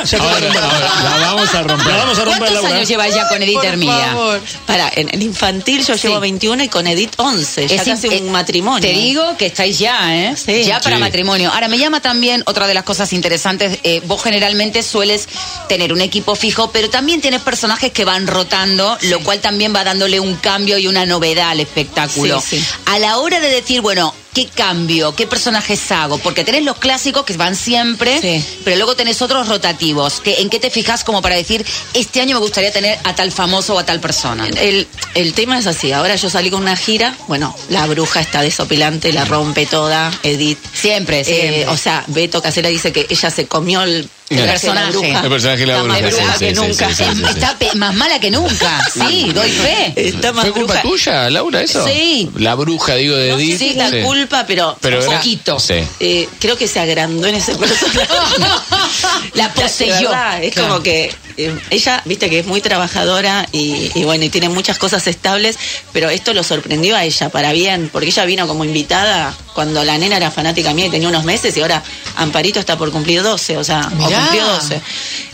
Ah, 0.00 0.04
ya 0.04 0.18
Ahora, 0.18 0.36
ahora, 0.36 1.18
la 1.18 1.26
vamos 1.26 1.54
a 1.54 1.62
romper. 1.62 1.86
La 1.88 1.96
vamos 1.98 2.18
a 2.18 2.24
romper, 2.24 2.38
¿Cuántos 2.40 2.62
Laura. 2.62 2.76
años 2.76 2.88
lleva 2.88 3.08
ya 3.08 3.28
con 3.28 3.42
Edith 3.42 3.54
por 3.56 3.64
Hermida? 3.66 4.06
favor. 4.12 4.40
Para, 4.66 4.90
en 4.94 5.08
el 5.12 5.22
infantil 5.22 5.84
yo 5.84 5.94
llevo 5.94 6.14
Sí. 6.16 6.20
21 6.20 6.64
y 6.64 6.68
con 6.68 6.86
Edith 6.86 7.12
11. 7.16 7.68
Ya 7.68 7.76
Es 7.76 7.82
casi 7.82 8.08
un 8.08 8.14
eh, 8.14 8.20
matrimonio. 8.30 8.80
Te 8.80 8.94
digo 8.94 9.36
que 9.36 9.46
estáis 9.46 9.78
ya, 9.78 10.16
¿eh? 10.16 10.34
Sí. 10.36 10.64
Ya 10.64 10.80
para 10.80 10.96
Sí. 10.96 11.00
matrimonio. 11.02 11.50
Ahora, 11.52 11.68
me 11.68 11.78
llama 11.78 12.00
también 12.00 12.42
otra 12.46 12.66
de 12.66 12.74
las 12.74 12.84
cosas 12.84 13.12
interesantes. 13.12 13.78
eh, 13.82 14.00
vos 14.06 14.22
generalmente 14.22 14.82
sueles 14.82 15.28
tener 15.68 15.92
un 15.92 16.00
equipo 16.00 16.34
fijo, 16.34 16.70
pero 16.70 16.88
también 16.90 17.20
tienes 17.20 17.40
personajes 17.42 17.92
que 17.92 18.04
van 18.04 18.26
rotando, 18.26 18.96
lo 19.02 19.20
cual 19.20 19.40
también 19.40 19.74
va 19.74 19.84
dándole 19.84 20.20
un 20.20 20.36
cambio 20.36 20.78
y 20.78 20.86
una 20.86 21.04
novedad 21.06 21.50
al 21.50 21.60
espectáculo. 21.60 22.40
Sí, 22.40 22.58
sí. 22.58 22.64
A 22.86 22.98
la 22.98 23.18
hora 23.18 23.40
de 23.40 23.48
decir, 23.48 23.80
bueno, 23.80 24.14
¿qué 24.34 24.46
cambio? 24.46 25.14
¿Qué 25.14 25.26
personajes 25.26 25.90
hago? 25.92 26.18
Porque 26.18 26.44
tenés 26.44 26.64
los 26.64 26.76
clásicos 26.78 27.24
que 27.24 27.36
van 27.36 27.56
siempre, 27.56 28.20
Sí. 28.20 28.44
pero 28.64 28.76
luego 28.76 28.94
tenés 28.96 29.20
otros 29.22 29.48
rotativos. 29.48 30.20
Que, 30.20 30.40
¿En 30.40 30.50
qué 30.50 30.58
te 30.58 30.70
fijas 30.70 31.04
como 31.04 31.20
para 31.22 31.36
decir, 31.36 31.64
este 31.94 32.20
año 32.20 32.34
me 32.36 32.40
gustaría 32.40 32.72
tener 32.72 32.98
a 33.04 33.14
tal 33.14 33.32
famoso 33.32 33.74
o 33.74 33.78
a 33.78 33.84
tal 33.86 34.00
persona? 34.00 34.46
El, 34.46 34.86
el 35.14 35.34
tema 35.34 35.58
es 35.58 35.66
así, 35.66 35.92
ahora 35.92 36.16
yo 36.16 36.30
salí 36.30 36.50
con 36.50 36.62
una 36.62 36.76
gira, 36.76 37.16
bueno, 37.28 37.56
la 37.68 37.86
bruja 37.86 38.20
está 38.20 38.42
desopilante, 38.42 39.12
la 39.12 39.24
rompe 39.24 39.66
toda, 39.66 40.10
Edith. 40.22 40.58
Siempre, 40.72 41.20
Eh, 41.20 41.24
siempre. 41.24 41.68
o 41.68 41.76
sea, 41.76 42.04
Beto 42.08 42.40
Casela 42.42 42.68
dice 42.68 42.92
que 42.92 43.06
ella 43.08 43.30
se 43.30 43.46
comió 43.46 43.82
el, 43.82 44.08
El 44.28 44.44
personaje. 44.46 44.90
bruja. 44.92 45.20
El 45.24 45.28
personaje 45.28 45.60
de 45.60 45.66
la 45.66 45.72
Está 45.78 45.88
más 45.88 46.00
bruja, 46.00 46.10
sí, 46.10 46.20
bruja 46.20 46.38
sí, 46.38 46.44
que 46.44 46.54
sí, 46.54 46.60
nunca. 46.60 46.88
sí, 46.94 47.04
sí, 47.04 47.16
sí. 47.16 47.24
Está 47.30 47.56
más 47.74 47.94
mala 47.96 48.20
que 48.20 48.30
nunca. 48.30 48.84
Sí, 48.92 49.32
doy 49.34 49.50
fe. 49.50 49.92
Está 49.96 50.32
más 50.32 50.44
¿Fue 50.44 50.52
culpa 50.54 50.74
bruja. 50.74 50.82
tuya, 50.82 51.30
Laura, 51.30 51.62
eso? 51.62 51.84
Sí. 51.86 52.30
La 52.36 52.54
bruja, 52.54 52.94
digo, 52.94 53.16
de 53.16 53.32
Edith. 53.32 53.60
es 53.60 53.76
la 53.76 53.90
Sí. 53.90 54.00
culpa, 54.02 54.19
pero, 54.28 54.76
Pero 54.80 54.98
Un 54.98 55.04
era- 55.04 55.16
poquito. 55.16 55.58
Sí. 55.60 55.82
eh, 56.00 56.28
creo 56.38 56.56
que 56.56 56.66
se 56.68 56.80
agrandó 56.80 57.26
en 57.26 57.34
ese 57.36 57.54
personaje. 57.56 58.08
La 59.34 59.52
poseyó. 59.52 60.10
es 60.42 60.54
como 60.54 60.82
que 60.82 61.12
eh, 61.46 61.58
ella, 61.70 62.02
viste 62.04 62.28
que 62.30 62.40
es 62.40 62.46
muy 62.46 62.60
trabajadora 62.60 63.46
y, 63.52 63.90
y 63.94 64.04
bueno, 64.04 64.24
y 64.24 64.28
tiene 64.30 64.48
muchas 64.48 64.78
cosas 64.78 65.06
estables, 65.06 65.58
pero 65.92 66.08
esto 66.10 66.32
lo 66.34 66.42
sorprendió 66.42 66.96
a 66.96 67.04
ella 67.04 67.28
para 67.30 67.52
bien, 67.52 67.88
porque 67.92 68.08
ella 68.08 68.24
vino 68.24 68.46
como 68.46 68.64
invitada 68.64 69.34
cuando 69.54 69.82
la 69.84 69.98
nena 69.98 70.16
era 70.16 70.30
fanática 70.30 70.72
mía 70.74 70.86
y 70.86 70.90
tenía 70.90 71.08
unos 71.08 71.24
meses 71.24 71.56
y 71.56 71.60
ahora 71.60 71.82
Amparito 72.16 72.60
está 72.60 72.76
por 72.78 72.90
cumplir 72.92 73.22
12, 73.22 73.56
o 73.56 73.64
sea, 73.64 73.80
o 73.98 74.04
cumplió 74.10 74.46
12. 74.46 74.80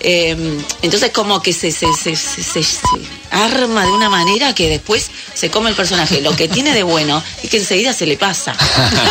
Eh, 0.01 0.37
entonces 0.83 1.11
como 1.11 1.43
que 1.43 1.53
se, 1.53 1.71
se, 1.73 1.87
se, 1.95 2.17
se- 2.17 2.43
se- 2.43 2.63
se 2.63 2.79
arma 3.31 3.85
de 3.85 3.91
una 3.91 4.09
manera 4.09 4.55
que 4.55 4.69
después 4.69 5.11
se 5.35 5.51
come 5.51 5.69
el 5.71 5.77
personaje. 5.77 6.21
Lo 6.21 6.35
que 6.37 6.49
tiene 6.49 6.73
de 6.73 6.83
bueno 6.85 7.23
es 7.43 7.51
que 7.51 7.57
enseguida 7.59 7.93
se 7.93 8.07
le 8.07 8.17
pasa. 8.17 8.55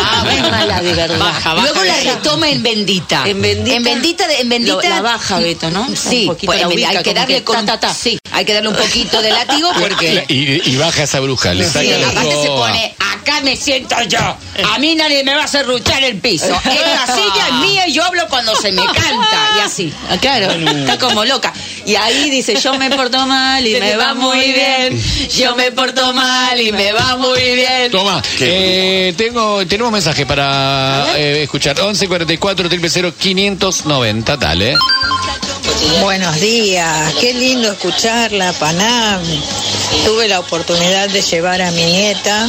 Ah, 0.08 0.24
es 0.32 0.40
mala 0.50 0.80
de 0.80 0.92
verdad. 0.94 1.18
Baja, 1.18 1.54
baja. 1.54 1.66
Luego 1.66 1.84
la 1.84 1.96
retoma 2.00 2.48
en 2.48 2.62
bendita. 2.62 3.24
En 3.28 3.40
bendita, 3.42 3.76
En 3.76 3.82
bendita, 3.84 4.26
de- 4.28 4.40
en 4.40 4.48
bendita. 4.48 4.74
lo- 4.74 4.82
la 4.82 5.00
baja, 5.02 5.38
Beto, 5.38 5.70
¿no? 5.70 5.86
Sí, 5.94 6.22
Un 6.22 6.26
poquito 6.28 6.46
pues, 6.52 6.60
la 6.62 6.68
hay 6.86 7.02
que 7.02 7.14
darle 7.14 7.36
que 7.36 7.44
con, 7.44 7.66
ta, 7.66 7.78
ta, 7.78 7.88
ta. 7.88 7.94
Sí, 7.94 8.18
hay 8.32 8.44
que 8.44 8.54
darle 8.54 8.68
un 8.68 8.76
poquito 8.76 9.20
de 9.22 9.30
látigo 9.30 9.70
porque. 9.78 10.24
Y, 10.28 10.70
y 10.70 10.76
baja 10.76 11.02
esa 11.02 11.20
bruja, 11.20 11.54
le 11.54 11.64
saca 11.64 11.80
Sí, 11.80 11.88
la 11.88 12.08
aparte 12.08 12.42
se 12.42 12.48
pone, 12.48 12.94
acá 12.98 13.40
me 13.42 13.56
siento 13.56 13.96
yo. 14.08 14.18
A 14.18 14.78
mí 14.78 14.94
nadie 14.94 15.24
me 15.24 15.34
va 15.34 15.42
a 15.42 15.44
hacer 15.44 15.66
ruchar 15.66 16.02
el 16.04 16.18
piso. 16.18 16.46
Esta 16.46 17.06
silla 17.14 17.48
es 17.48 17.54
mía 17.54 17.88
y 17.88 17.92
yo 17.92 18.04
hablo 18.04 18.26
cuando 18.28 18.54
se 18.56 18.72
me 18.72 18.84
canta. 18.84 19.50
Y 19.56 19.60
así. 19.60 19.92
Ah, 20.10 20.16
claro, 20.18 20.50
está 20.52 20.98
como 20.98 21.24
loca. 21.24 21.52
Y 21.84 21.94
ahí 21.94 22.30
dice, 22.30 22.56
yo 22.56 22.74
me 22.78 22.90
porto 22.90 23.26
mal 23.26 23.66
y 23.66 23.78
me 23.78 23.96
va 23.96 24.14
muy 24.14 24.52
bien. 24.52 25.02
Yo 25.36 25.54
me 25.56 25.70
porto 25.72 26.12
mal 26.12 26.60
y 26.60 26.72
me 26.72 26.92
va 26.92 27.16
muy 27.16 27.40
bien. 27.54 27.90
Toma, 27.90 28.22
eh, 28.40 29.14
tengo, 29.16 29.66
tenemos 29.66 29.92
mensaje 29.92 30.26
para 30.26 31.06
eh, 31.16 31.42
escuchar. 31.42 31.80
11 31.80 32.08
44 32.08 32.68
000 32.68 33.12
590, 33.18 34.36
dale. 34.36 34.74
Buenos 36.00 36.40
días, 36.40 37.14
qué 37.20 37.34
lindo 37.34 37.72
escucharla, 37.72 38.52
Panam. 38.54 39.22
Tuve 40.04 40.28
la 40.28 40.40
oportunidad 40.40 41.08
de 41.08 41.20
llevar 41.20 41.62
a 41.62 41.70
mi 41.72 41.84
nieta 41.84 42.46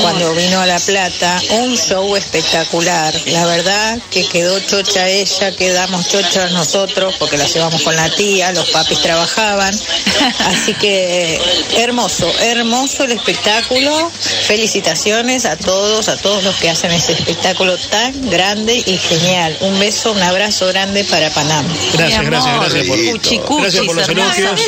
cuando 0.00 0.34
vino 0.34 0.60
a 0.60 0.66
La 0.66 0.78
Plata 0.78 1.40
un 1.50 1.76
show 1.76 2.16
espectacular. 2.16 3.14
La 3.26 3.46
verdad 3.46 3.98
que 4.10 4.26
quedó 4.26 4.58
chocha 4.60 5.08
ella, 5.08 5.54
quedamos 5.56 6.08
chochas 6.08 6.52
nosotros 6.52 7.14
porque 7.18 7.36
la 7.36 7.46
llevamos 7.46 7.82
con 7.82 7.94
la 7.96 8.08
tía, 8.10 8.52
los 8.52 8.70
papis 8.70 9.00
trabajaban. 9.00 9.74
Así 10.46 10.74
que 10.74 11.40
hermoso, 11.78 12.30
hermoso 12.40 13.04
el 13.04 13.12
espectáculo. 13.12 14.10
Felicitaciones 14.46 15.44
a 15.44 15.56
todos, 15.56 16.08
a 16.08 16.16
todos 16.16 16.44
los 16.44 16.56
que 16.56 16.70
hacen 16.70 16.90
ese 16.92 17.12
espectáculo 17.12 17.76
tan 17.90 18.30
grande 18.30 18.82
y 18.86 18.98
genial. 18.98 19.56
Un 19.60 19.78
beso, 19.78 20.12
un 20.12 20.22
abrazo 20.22 20.66
grande 20.68 21.04
para 21.04 21.30
Panam. 21.30 21.66
Gracias, 21.94 22.24
gracias, 22.24 22.60
gracias 22.60 22.86
por, 22.86 23.60
gracias 23.60 23.84
por 23.84 23.96
los 23.96 24.08
elogios. 24.08 24.60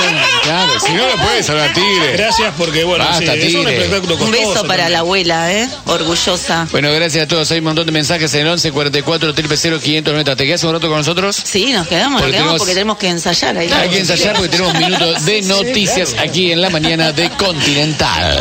Es 0.00 0.06
él. 0.06 0.16
¿Cómo 0.16 0.20
que 0.20 0.20
va 0.20 0.30
con- 0.30 0.40
Claro, 0.42 0.80
si 0.80 0.92
no 0.92 1.06
lo 1.06 1.16
puedes 1.16 1.50
hablar 1.50 1.72
tigre. 1.72 2.12
Gracias 2.16 2.54
porque, 2.58 2.84
bueno, 2.84 3.04
Basta, 3.04 3.20
sí, 3.34 3.38
es 3.40 3.54
un 3.54 3.60
Tigre. 3.66 3.76
espectáculo 3.76 4.14
Un 4.14 4.20
costoso. 4.20 4.48
beso 4.48 4.52
para 4.54 4.66
también. 4.68 4.92
la 4.92 4.98
abuela, 5.00 5.52
¿eh? 5.52 5.68
Orgullosa. 5.86 6.68
Bueno, 6.70 6.92
gracias 6.92 7.24
a 7.24 7.28
todos. 7.28 7.50
Hay 7.50 7.58
un 7.58 7.64
montón 7.64 7.86
de 7.86 7.92
mensajes 7.92 8.32
en 8.34 8.40
el 8.40 8.48
11 8.48 8.72
44 8.72 9.32
0 9.36 9.78
590. 9.80 10.36
¿Te 10.36 10.46
quedas 10.46 10.64
un 10.64 10.72
rato 10.72 10.88
con 10.88 10.98
nosotros? 10.98 11.36
Sí, 11.42 11.72
nos 11.72 11.86
quedamos, 11.86 12.20
Porque 12.20 12.36
nos 12.36 12.36
quedamos 12.36 12.36
tenemos- 12.36 12.58
porque 12.58 12.74
tenemos 12.74 12.98
que 12.98 13.08
ensayar 13.08 13.56
ahí. 13.58 13.70
Hay 13.70 13.88
que 13.90 13.98
ensayar 13.98 14.34
porque 14.36 14.48
tenemos 14.48 14.72
un 14.74 14.78
minuto 14.80 15.12
de 15.20 15.42
noticias 15.42 16.14
aquí 16.18 16.52
en 16.52 16.60
la 16.60 16.70
mañana 16.70 17.12
de 17.12 17.28
Continental. 17.30 18.38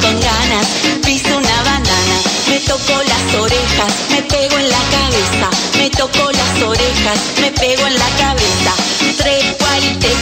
con 0.00 0.20
ganas, 0.20 0.66
piso 1.04 1.36
una 1.36 1.62
banana, 1.62 2.16
me 2.48 2.60
toco 2.60 3.02
las 3.02 3.34
orejas, 3.40 3.92
me 4.10 4.22
pego 4.22 4.58
en 4.58 4.68
la 4.70 4.78
cabeza, 4.90 5.50
me 5.78 5.90
toco 5.90 6.30
las 6.32 6.62
orejas, 6.62 7.18
me 7.40 7.50
pego 7.50 7.86
en 7.86 7.94
la 7.94 8.08
cabeza, 8.18 8.67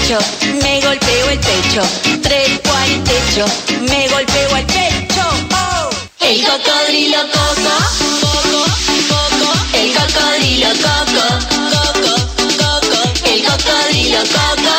me 0.08 0.80
golpeo 0.82 1.30
el 1.30 1.40
pecho, 1.40 1.82
trepo 2.22 2.72
al 2.72 3.02
techo, 3.02 3.44
me 3.90 4.06
golpeo 4.06 4.56
el 4.56 4.66
pecho. 4.66 5.22
¡Oh! 5.50 5.90
El 6.20 6.44
cocodrilo 6.44 7.18
coco, 7.32 7.74
coco, 8.20 8.64
coco, 9.08 9.50
el 9.74 9.92
cocodrilo 9.94 10.68
coco, 10.78 11.26
coco, 11.72 12.14
coco, 12.56 12.98
el 13.24 13.42
cocodrilo 13.44 14.20
coco, 14.30 14.76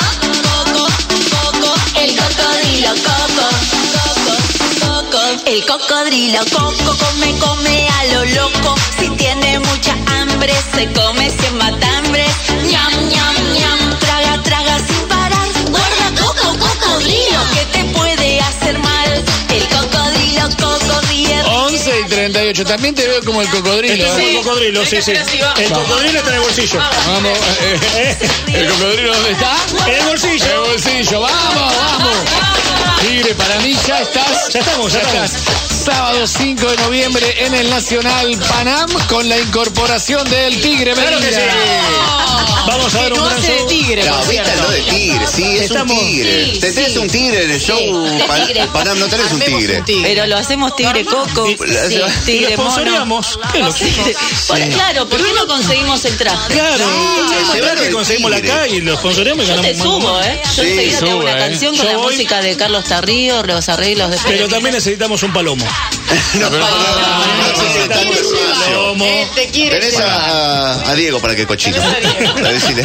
coco, 0.48 0.88
coco, 1.36 1.76
el 2.00 2.16
cocodrilo 2.16 2.92
coco, 3.04 3.48
coco, 3.92 4.36
coco. 4.80 5.22
El 5.46 5.66
cocodrilo 5.66 6.40
coco 6.54 6.96
come, 7.04 7.38
come 7.40 7.90
a 7.90 8.04
lo 8.14 8.24
loco. 8.24 8.76
Si 8.98 9.10
tiene 9.10 9.60
mucha 9.60 9.94
hambre, 10.22 10.54
se 10.74 10.90
come 10.94 11.30
cien 11.32 11.58
matambres. 11.58 12.32
Ñam, 12.72 13.10
ñam, 13.10 13.27
38. 22.58 22.66
También 22.66 22.96
te 22.96 23.08
veo 23.08 23.22
como 23.24 23.42
el 23.42 23.50
cocodrilo. 23.50 23.94
Estoy 24.06 24.10
como 24.10 24.20
¿eh? 24.20 24.30
el 24.32 24.44
cocodrilo, 24.44 24.86
sí, 24.86 25.02
sí. 25.02 25.12
El 25.12 25.70
cocodrilo 25.72 26.20
está 26.20 26.30
en 26.30 26.36
el 26.36 26.42
bolsillo. 26.42 26.80
Vamos. 26.80 27.38
eh, 27.62 27.80
eh, 27.96 28.18
¿El 28.54 28.68
cocodrilo 28.70 29.14
dónde 29.14 29.32
está? 29.32 29.56
En 29.72 29.90
el 29.90 29.94
En 29.96 30.02
el 30.02 30.08
bolsillo. 30.08 30.62
bolsillo. 30.66 31.22
Vamos, 31.22 31.76
vamos. 31.76 32.18
Tigre, 33.02 33.36
para 33.36 33.60
mí 33.60 33.76
ya 33.88 34.02
estás. 34.02 34.50
Ya 34.54 34.60
estamos, 34.60 34.92
ya 34.92 35.00
estamos. 35.02 35.32
Sábado 35.86 36.28
5 36.28 36.68
de 36.72 36.78
noviembre 36.78 37.46
en 37.46 37.54
el 37.54 37.70
Nacional 37.70 38.38
Panam 38.50 38.90
con 39.08 39.28
la 39.30 39.38
incorporación 39.38 40.28
del 40.30 40.60
Tigre 40.62 40.94
Claro 40.94 41.20
que 41.20 41.26
Medina. 41.26 41.40
sí. 41.42 41.48
Vamos 42.68 42.94
a 42.96 43.02
ver 43.02 43.14
un 43.14 43.20
no 43.20 43.26
hace 43.28 43.54
de 43.54 43.64
tigre, 43.64 44.04
No, 44.04 44.18
viste 44.26 44.56
lo 44.62 44.70
de 44.70 44.82
tigre, 44.82 45.26
sí, 45.34 45.44
es 45.56 45.62
Estamos- 45.72 45.98
un 45.98 46.06
tigre. 46.06 46.46
Sí, 46.54 46.60
Te 46.60 46.72
tenés 46.74 46.92
sí. 46.92 46.98
un 46.98 47.08
tigre 47.10 47.44
en 47.46 47.52
el 47.52 47.62
show. 47.62 47.80
Panam, 48.74 49.00
no 49.00 49.08
tenés 49.08 49.32
un 49.32 49.40
tigre. 49.40 49.80
un 49.80 49.86
tigre. 49.86 50.02
Pero 50.10 50.28
lo 50.28 50.36
hacemos 50.38 50.76
tigre 50.76 51.06
coco, 51.06 51.46
tigre 52.26 52.50
lo 52.52 52.58
mono. 52.58 52.72
sponsoreamos. 52.72 53.40
¿Qué 53.54 53.60
lo- 53.60 53.74
Bueno, 54.50 54.76
Claro, 54.76 55.08
¿por 55.08 55.18
qué 55.26 55.34
no 55.34 55.48
conseguimos 55.48 56.04
el 56.04 56.18
traje? 56.18 56.54
Claro, 56.54 56.86
que 57.78 57.88
el 57.88 57.94
conseguimos 57.94 58.32
la 58.32 58.38
acá 58.38 58.68
y 58.68 58.82
los 58.82 59.00
sponsoreamos 59.00 59.46
y 59.46 59.48
Yo 59.48 59.62
te 59.62 59.72
ganamos 59.74 60.02
subo. 60.04 60.22
¿eh? 60.22 60.42
Yo 60.58 60.64
enseguida 60.64 61.00
te 61.00 61.06
hago 61.06 61.12
sube, 61.12 61.24
una 61.24 61.32
¿eh? 61.32 61.40
canción 61.50 61.78
con 61.78 61.86
la 61.86 61.98
música 62.00 62.42
de 62.42 62.58
Carlos 62.58 62.84
Tarrío, 62.88 63.44
los 63.44 63.70
arreglos 63.70 64.12
de 64.12 64.18
Pero 64.26 64.48
también 64.48 64.74
necesitamos 64.76 65.22
un 65.24 65.34
palomo. 65.34 65.66
No, 66.36 66.50
pero-. 66.50 66.66
Eh, 69.00 69.28
Tenés 69.70 70.00
a, 70.00 70.90
a 70.92 70.96
Diego 70.96 71.20
para 71.20 71.36
que 71.36 71.46
cochino. 71.46 71.78
A 71.82 72.50
decirle. 72.52 72.84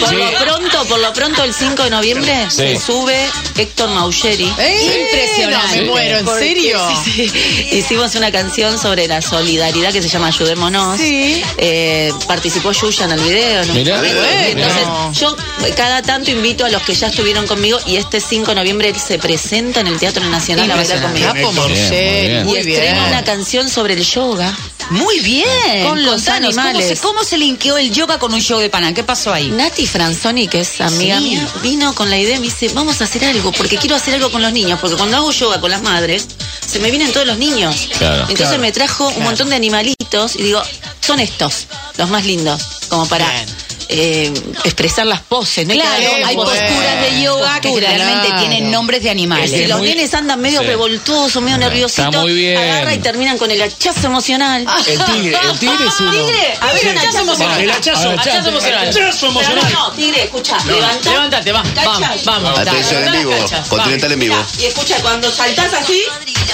Por 0.00 0.12
lo 0.14 0.30
pronto, 0.38 0.84
por 0.88 1.00
lo 1.00 1.12
pronto 1.12 1.44
el 1.44 1.52
5 1.54 1.82
de 1.84 1.90
noviembre 1.90 2.46
Sí. 2.50 2.56
se 2.56 2.80
sube 2.80 3.26
Héctor 3.56 3.90
Maugeri. 3.90 4.52
Eh, 4.58 5.08
Impresionante. 5.10 5.76
no, 5.78 5.82
me 5.82 5.88
muero, 5.90 6.18
¿en 6.18 6.24
Porque, 6.24 6.40
serio? 6.44 6.80
sí, 7.04 7.28
sí. 7.28 7.68
Hicimos 7.72 8.14
una 8.14 8.30
canción 8.32 8.78
sobre 8.78 9.06
la 9.08 9.20
solidaridad 9.22 9.92
que 9.92 10.02
se 10.02 10.08
llama 10.08 10.28
Ayudémonos. 10.28 10.98
Sí. 10.98 11.42
Eh, 11.58 12.12
participó 12.26 12.72
Yuya 12.72 13.04
en 13.06 13.12
el 13.12 13.20
video. 13.20 13.64
¿no? 13.66 13.74
Mirá. 13.74 14.00
Entonces, 14.46 15.20
yo 15.20 15.36
cada 15.76 16.02
tanto 16.02 16.30
invito 16.30 16.64
a 16.64 16.68
los 16.70 16.82
que 16.82 16.94
ya 16.94 17.08
estuvieron 17.08 17.46
conmigo 17.46 17.78
y 17.86 17.96
este 17.96 18.20
5 18.20 18.46
de 18.50 18.54
noviembre 18.54 18.88
él 18.88 18.96
se 18.98 19.18
presenta 19.18 19.80
en 19.80 19.88
el 19.88 19.98
Teatro 19.98 20.24
Nacional 20.26 20.70
a 20.70 20.76
bailar 20.76 21.02
conmigo. 21.02 21.32
Bien, 21.32 22.43
bien, 22.44 22.56
muy 22.56 22.58
y 22.58 22.62
bien. 22.66 22.80
estrena 22.82 23.06
una 23.08 23.24
canción 23.24 23.68
sobre 23.68 23.94
el 23.94 24.04
yoga. 24.04 24.56
Muy 24.90 25.18
bien. 25.20 25.86
Con 25.88 26.02
los 26.04 26.16
Contanos, 26.16 26.50
¿cómo 26.54 26.60
animales. 26.68 26.88
se, 26.98 27.02
¿Cómo 27.02 27.24
se 27.24 27.38
linkeó 27.38 27.78
el 27.78 27.90
yoga 27.92 28.18
con 28.18 28.34
un 28.34 28.40
show 28.42 28.58
de 28.60 28.68
Panam? 28.68 28.92
¿Qué 28.92 29.02
pasó 29.02 29.32
ahí? 29.32 29.48
Nati 29.48 29.86
Franzoni, 29.86 30.46
que 30.46 30.60
es 30.60 30.78
amiga 30.82 31.18
Sí. 31.18 31.24
mía, 31.24 31.48
vino 31.62 31.94
con 31.94 32.10
la 32.10 32.18
idea 32.18 32.36
y 32.36 32.40
me 32.40 32.46
dice, 32.46 32.68
vamos 32.74 33.00
a 33.00 33.04
hacer 33.04 33.24
algo, 33.24 33.50
porque 33.52 33.78
quiero 33.78 33.96
hacer 33.96 34.14
algo 34.14 34.30
con 34.30 34.42
los 34.42 34.52
niños, 34.52 34.78
porque 34.80 34.96
cuando 34.96 35.16
hago 35.16 35.32
yoga 35.32 35.58
con 35.60 35.70
las 35.70 35.82
madres, 35.82 36.26
se 36.66 36.80
me 36.80 36.90
vienen 36.90 37.12
todos 37.12 37.26
los 37.26 37.38
niños. 37.38 37.88
Claro. 37.98 38.22
Entonces 38.22 38.46
Claro. 38.48 38.60
me 38.62 38.72
trajo 38.72 39.08
un 39.08 39.22
montón 39.22 39.48
de 39.48 39.56
animalitos 39.56 40.36
y 40.36 40.42
digo, 40.42 40.62
son 41.00 41.18
estos, 41.18 41.66
los 41.96 42.10
más 42.10 42.26
lindos, 42.26 42.60
como 42.88 43.08
para 43.08 43.26
Bien. 43.30 43.46
Eh, 43.88 44.32
expresar 44.64 45.06
las 45.06 45.20
poses. 45.20 45.66
¿no? 45.66 45.74
Claro, 45.74 46.10
hay 46.26 46.34
posturas 46.36 47.00
de 47.02 47.22
yoga 47.22 47.60
que 47.60 47.68
Postura, 47.68 47.88
generalmente 47.90 48.26
claro. 48.28 48.40
tienen 48.48 48.70
nombres 48.70 49.02
de 49.02 49.10
animales. 49.10 49.50
Si 49.50 49.66
los 49.66 49.78
muy- 49.78 49.88
nenes 49.88 50.12
andan 50.14 50.40
medio 50.40 50.60
Sí. 50.60 50.66
revoltosos, 50.66 51.42
medio 51.42 51.58
nerviositos, 51.58 52.06
Está 52.06 52.20
muy 52.20 52.32
bien. 52.32 52.56
agarra 52.58 52.94
y 52.94 52.98
terminan 52.98 53.38
con 53.38 53.50
el 53.50 53.60
hachazo 53.62 54.06
emocional. 54.06 54.66
El 54.86 55.04
tigre, 55.04 55.38
el 55.50 55.58
tigre 55.58 55.86
es 55.86 56.00
uno. 56.00 56.10
Tigre, 56.12 56.58
a 56.60 56.66
ver, 56.72 56.78
Sí. 56.80 56.88
un 56.88 56.98
hachazo 56.98 57.18
emocional. 57.20 57.60
El 57.60 57.70
hachazo. 57.70 58.10
Ah, 58.10 58.20
Hachazo 58.20 58.48
emocional. 58.48 58.88
Hachazo 58.88 58.98
Pero 59.20 59.30
emocional. 59.32 59.72
no, 59.72 59.78
no, 59.88 59.92
tigre, 59.92 60.22
escucha, 60.24 60.56
levanta. 60.64 61.10
Levántate, 61.10 61.52
va, 61.52 61.62
vamos, 61.84 62.24
vamos. 62.24 62.58
Atención 62.58 63.04
en 63.06 63.12
vivo. 63.12 63.32
Continental 63.68 64.12
en 64.12 64.18
vivo. 64.20 64.36
Y 64.58 64.64
escucha, 64.66 64.96
cuando 65.02 65.30
saltás 65.30 65.72
así, 65.74 66.02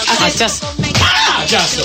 haces 0.08 0.40
Hachazo. 0.42 0.74
Hachazo. 1.38 1.84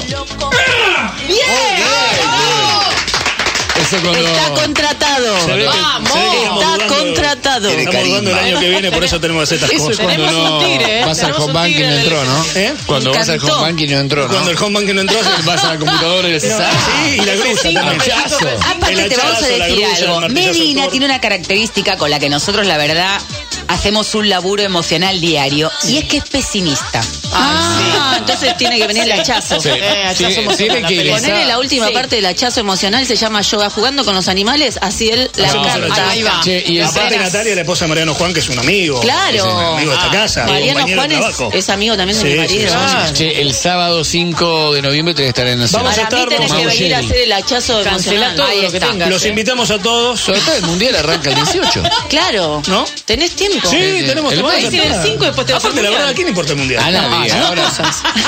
Eso 3.85 4.01
cuando. 4.01 4.27
Está 4.27 4.49
contratado. 4.53 5.33
Vamos. 5.33 6.11
Está 6.11 6.47
dudando- 6.53 6.87
contratado. 6.87 7.69
Estamos 7.69 8.07
dudando 8.07 8.31
el 8.31 8.37
año 8.39 8.59
que 8.59 8.69
viene, 8.69 8.91
por 8.91 9.03
eso 9.03 9.19
tenemos 9.19 9.47
que 9.49 9.55
hacer 9.55 9.69
estas 9.69 9.79
cosas. 9.85 10.05
cuando 10.05 10.31
no 10.31 10.61
¿eh? 10.63 11.03
vas 11.05 11.23
al 11.23 11.33
home 11.33 11.53
banking 11.53 11.81
no 11.83 11.91
entró, 11.95 12.25
¿no? 12.25 12.45
¿Eh? 12.55 12.73
Cuando 12.85 13.13
vas 13.13 13.29
al 13.29 13.39
home 13.43 13.61
banking 13.61 13.85
y 13.87 13.91
no 13.93 13.99
entró, 13.99 14.23
¿no? 14.23 14.29
Cuando 14.33 14.51
el 14.51 14.57
home 14.57 14.79
banking 14.79 14.95
no 14.95 15.01
entró, 15.01 15.17
vas 15.45 15.63
a 15.63 15.73
la 15.73 15.79
computadora 15.79 16.27
y 16.27 16.31
le 16.31 16.39
decís, 16.39 16.57
No, 16.57 16.63
"Ah, 16.65 16.71
sí, 17.05 17.11
y 17.13 17.25
la 17.25 17.35
grulla 17.35 17.61
también. 17.81 18.01
hachazo". 18.01 18.37
Aparte 18.61 18.93
El 18.93 19.09
te 19.09 19.15
vamos 19.17 19.43
a 19.43 19.47
decir 19.47 19.85
algo. 20.05 20.29
Medina 20.29 20.87
tiene 20.89 21.05
una 21.05 21.19
característica 21.21 21.97
con 21.97 22.09
la 22.09 22.19
que 22.19 22.29
nosotros, 22.29 22.65
la 22.65 22.77
verdad, 22.77 23.19
hacemos 23.67 24.13
un 24.15 24.29
laburo 24.29 24.61
emocional 24.63 25.19
diario 25.21 25.71
y 25.87 25.97
es 25.97 26.05
que 26.05 26.17
es 26.17 26.23
pesimista. 26.29 27.01
Ah, 27.33 28.04
entonces 28.17 28.57
tiene 28.57 28.77
que 28.77 28.87
venir 28.87 29.03
el 29.03 29.11
hachazo. 29.13 29.59
Sí. 29.59 29.69
Eh, 29.69 30.03
hachazo 30.05 30.17
Tiene- 30.27 30.41
emocional, 30.43 30.85
tiene 30.87 31.03
la 31.05 31.15
que. 31.15 31.21
Ponele 31.21 31.45
la 31.45 31.59
última 31.59 31.87
Sí. 31.87 31.93
parte 31.93 32.15
del 32.17 32.25
hachazo 32.25 32.59
emocional, 32.59 33.05
se 33.05 33.15
llama 33.15 33.41
yoga 33.41 33.69
jugando 33.69 34.03
con 34.05 34.15
los 34.15 34.27
animales, 34.27 34.77
así 34.81 35.09
él 35.09 35.29
la 35.35 35.47
Hacemos 35.47 35.67
el 35.75 35.87
canta. 35.87 36.09
Ahí 36.09 36.23
va. 36.23 36.41
Che, 36.43 36.63
y 36.67 36.79
Aparte 36.81 37.17
Natalia, 37.17 37.55
la 37.55 37.61
esposa 37.61 37.85
de 37.85 37.89
Mariano 37.89 38.13
Juan, 38.13 38.33
que 38.33 38.39
es 38.39 38.49
un 38.49 38.59
amigo. 38.59 38.99
Claro. 39.01 39.35
Es 39.37 39.43
un 39.43 39.49
amigo 39.63 39.91
de 39.91 39.97
esta 39.97 40.11
casa. 40.11 40.45
Mariano 40.45 40.87
Juan 40.87 41.11
es, 41.53 41.69
amigo 41.69 41.97
también 41.97 42.17
de 42.19 42.23
Sí, 42.25 42.31
mi 42.33 42.37
marido. 42.39 42.69
sí, 42.69 42.75
Ah, 42.77 43.09
Che, 43.13 43.41
el 43.41 43.53
sábado 43.53 44.03
5 44.03 44.73
de 44.73 44.81
noviembre 44.81 45.13
tenés 45.13 45.33
que 45.33 45.41
estar 45.41 45.47
en 45.47 45.59
Nacional. 45.59 45.83
Vamos 45.85 45.97
a 45.99 46.03
Para 46.09 46.15
mí 46.15 46.21
estar, 46.33 46.39
tenés 46.39 46.53
que 46.53 46.65
venir 46.79 46.95
a 46.95 46.99
hacer 46.99 47.17
el 47.17 47.31
hachazo 47.33 47.81
emocional. 47.81 48.35
todo 48.35 48.45
Ahí 48.47 48.61
lo 48.61 48.71
que 48.71 48.77
está. 48.77 48.89
tengas. 48.91 49.09
Los 49.09 49.23
¿eh? 49.25 49.29
invitamos 49.29 49.71
a 49.71 49.79
todos. 49.79 50.19
Sobre 50.19 50.39
todo 50.41 50.55
el 50.55 50.63
mundial 50.63 50.95
arranca 50.95 51.29
el 51.29 51.35
18. 51.35 51.83
Claro. 52.09 52.61
¿No? 52.67 52.85
¿Tenés 53.05 53.31
tiempo? 53.31 53.69
Sí, 53.69 53.77
tenemos 54.05 54.33
estar. 54.33 54.53
el 54.55 54.71
cinco 55.03 55.23
y 55.23 55.27
después 55.27 55.47
te 55.47 55.53
vas 55.53 55.63
Aparte, 55.63 55.81
la 55.81 55.89
verdad, 55.89 56.09
¿a 56.09 56.13
quién 56.13 56.27
importa 56.27 56.51
el 56.53 56.57
mundial? 56.59 56.83
A 56.83 56.91
nadie. 56.91 57.33
no, 57.33 57.47
Ahora, 57.47 57.71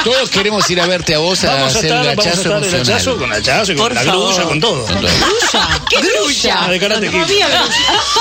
todos 0.04 0.30
queremos 0.30 0.70
ir 0.70 0.82
a 0.82 0.88
verte 0.88 1.16
a 1.16 1.20
vos 1.20 1.44
a 1.44 1.48
Vamos 1.54 1.76
a 1.76 1.80
hacer 1.80 1.86
estar, 1.86 2.06
el 2.06 2.16
vamos 2.16 2.26
a 2.26 2.30
estar 2.32 2.64
el 2.64 2.76
hachazo, 2.82 3.18
con 3.18 3.32
hachazo 3.34 3.74
con 3.74 3.78
Por 3.84 3.94
la 3.96 4.02
favor. 4.04 4.34
grulla, 4.34 4.44
con 4.50 4.60
todo. 4.60 4.86
¿Qué 5.90 5.98
grulla? 6.02 6.58
Ah, 6.64 6.70
de 6.70 6.80
Karate 6.80 7.10
Kid. 7.10 7.18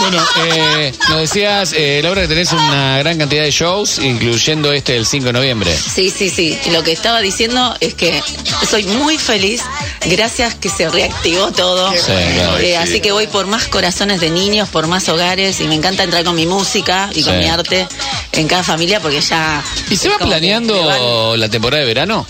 Bueno, 0.01 0.23
eh, 0.45 0.93
nos 1.09 1.21
decías, 1.21 1.73
eh, 1.77 2.01
Laura, 2.03 2.23
que 2.23 2.29
tenés 2.29 2.53
una 2.53 2.99
gran 2.99 3.19
cantidad 3.19 3.43
de 3.43 3.51
shows, 3.51 3.99
incluyendo 3.99 4.73
este 4.73 4.97
el 4.97 5.07
5 5.07 5.27
de 5.27 5.33
noviembre. 5.33 5.77
Sí, 5.77 6.11
sí, 6.11 6.31
sí. 6.31 6.59
Lo 6.73 6.83
que 6.83 6.93
estaba 6.93 7.21
diciendo 7.21 7.75
es 7.81 7.95
que 7.95 8.23
soy 8.69 8.85
muy 8.85 9.19
feliz 9.19 9.63
gracias 10.11 10.55
que 10.55 10.69
se 10.69 10.89
reactivó 10.89 11.53
todo. 11.53 11.93
Sí, 11.93 11.99
claro. 12.35 12.59
Eh, 12.59 12.77
así 12.77 13.01
que 13.01 13.13
voy 13.13 13.27
por 13.27 13.47
más 13.47 13.67
corazones 13.69 14.21
de 14.21 14.31
niños, 14.31 14.69
por 14.69 14.87
más 14.87 15.09
hogares 15.09 15.61
y 15.61 15.65
me 15.69 15.75
encanta 15.75 16.03
entrar 16.05 16.25
con 16.25 16.35
mi 16.35 16.47
música 16.47 17.11
y 17.15 17.23
con 17.23 17.39
mi 17.39 17.47
arte 17.49 17.87
en 18.33 18.49
cada 18.49 18.63
familia 18.63 19.01
porque 19.01 19.21
ya... 19.21 19.63
¿Y 19.91 19.97
se 19.97 20.09
va 20.09 20.19
van- 20.19 20.29
planeando 20.29 21.37
la 21.37 21.49
temporada 21.49 21.81
de 21.83 21.87
verano? 21.87 22.27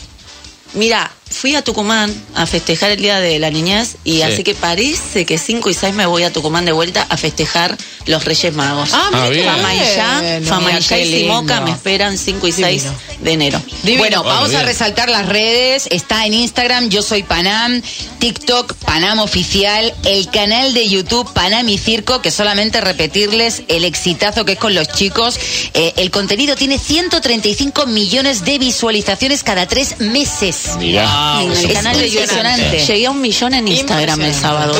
Mira, 0.74 1.10
fui 1.28 1.54
a 1.56 1.62
Tucumán 1.62 2.14
a 2.34 2.46
festejar 2.46 2.90
el 2.92 2.98
Día 3.02 3.18
de 3.20 3.38
la 3.38 3.50
Niñez 3.50 3.96
y 4.04 4.16
Sí. 4.16 4.22
así 4.22 4.42
que 4.44 4.54
parece 4.54 5.26
que 5.26 5.38
5 5.38 5.68
y 5.70 5.74
6 5.74 5.94
me 5.94 6.06
voy 6.06 6.22
a 6.22 6.32
Tucumán 6.32 6.64
de 6.64 6.72
vuelta 6.72 7.04
a 7.08 7.16
festejar 7.16 7.76
los 8.06 8.24
Reyes 8.24 8.54
Magos. 8.54 8.90
Ah, 8.92 9.10
Ah, 9.12 9.28
bien. 9.28 9.44
Famayá, 9.44 10.40
Famayá 10.44 10.98
y 10.98 11.10
Simoca 11.22 11.60
me 11.60 11.72
esperan 11.72 12.16
5 12.16 12.46
y 12.46 12.52
6 12.52 12.82
Divino. 12.84 12.98
de 13.20 13.32
enero. 13.32 13.62
Divino. 13.82 13.98
Bueno, 13.98 14.22
vamos 14.22 14.50
bien. 14.50 14.60
a 14.62 14.64
resaltar 14.64 15.08
las 15.10 15.26
redes. 15.28 15.88
Está 15.90 16.24
en 16.26 16.34
Instagram, 16.34 16.88
yo 16.88 17.02
soy 17.02 17.22
Panam, 17.24 17.82
TikTok, 18.20 18.74
Panam 18.74 19.18
Oficial, 19.18 19.92
el 20.04 20.30
canal 20.30 20.72
de 20.74 20.88
YouTube 20.88 21.30
Panam 21.32 21.68
y 21.68 21.78
Circo, 21.78 22.22
que 22.22 22.30
solamente 22.30 22.80
repetirles 22.80 23.62
el 23.68 23.84
exitazo 23.84 24.44
que 24.44 24.52
es 24.52 24.58
con 24.58 24.74
los 24.74 24.88
chicos. 24.88 25.38
Eh, 25.74 25.92
el 25.96 26.10
contenido 26.12 26.54
tiene 26.54 26.78
135 26.78 27.86
millones 27.86 28.44
de 28.44 28.58
visualizaciones 28.58 29.42
cada 29.42 29.66
tres 29.66 29.98
meses. 29.98 30.76
Mira. 30.78 31.15
En 31.42 31.52
el 31.52 31.64
es 31.70 31.72
canal 31.76 31.98
de 31.98 32.10
YouTube 32.10 32.20
impresionante. 32.22 32.78
llegué 32.86 33.06
a 33.06 33.10
un 33.10 33.20
millón 33.20 33.54
en 33.54 33.68
Instagram 33.68 34.20
el 34.22 34.34
sábado. 34.34 34.72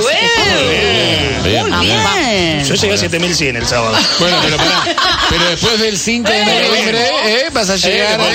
Bien, 1.45 1.71
Muy 1.71 1.87
bien. 1.87 2.01
bien. 2.27 2.65
Yo 2.65 2.75
llegué 2.75 2.95
a 2.95 2.97
7100 2.99 3.57
el 3.57 3.67
sábado. 3.67 3.97
Bueno, 4.19 4.37
pero 4.43 4.57
pará. 4.57 4.85
Pero 5.31 5.45
después 5.51 5.79
del 5.81 5.97
5 5.99 6.29
de 6.31 6.45
noviembre, 6.45 6.99
¿eh? 7.27 7.45
Vas 7.53 7.71
a 7.71 7.77
llegar. 7.77 8.21
eh, 8.21 8.35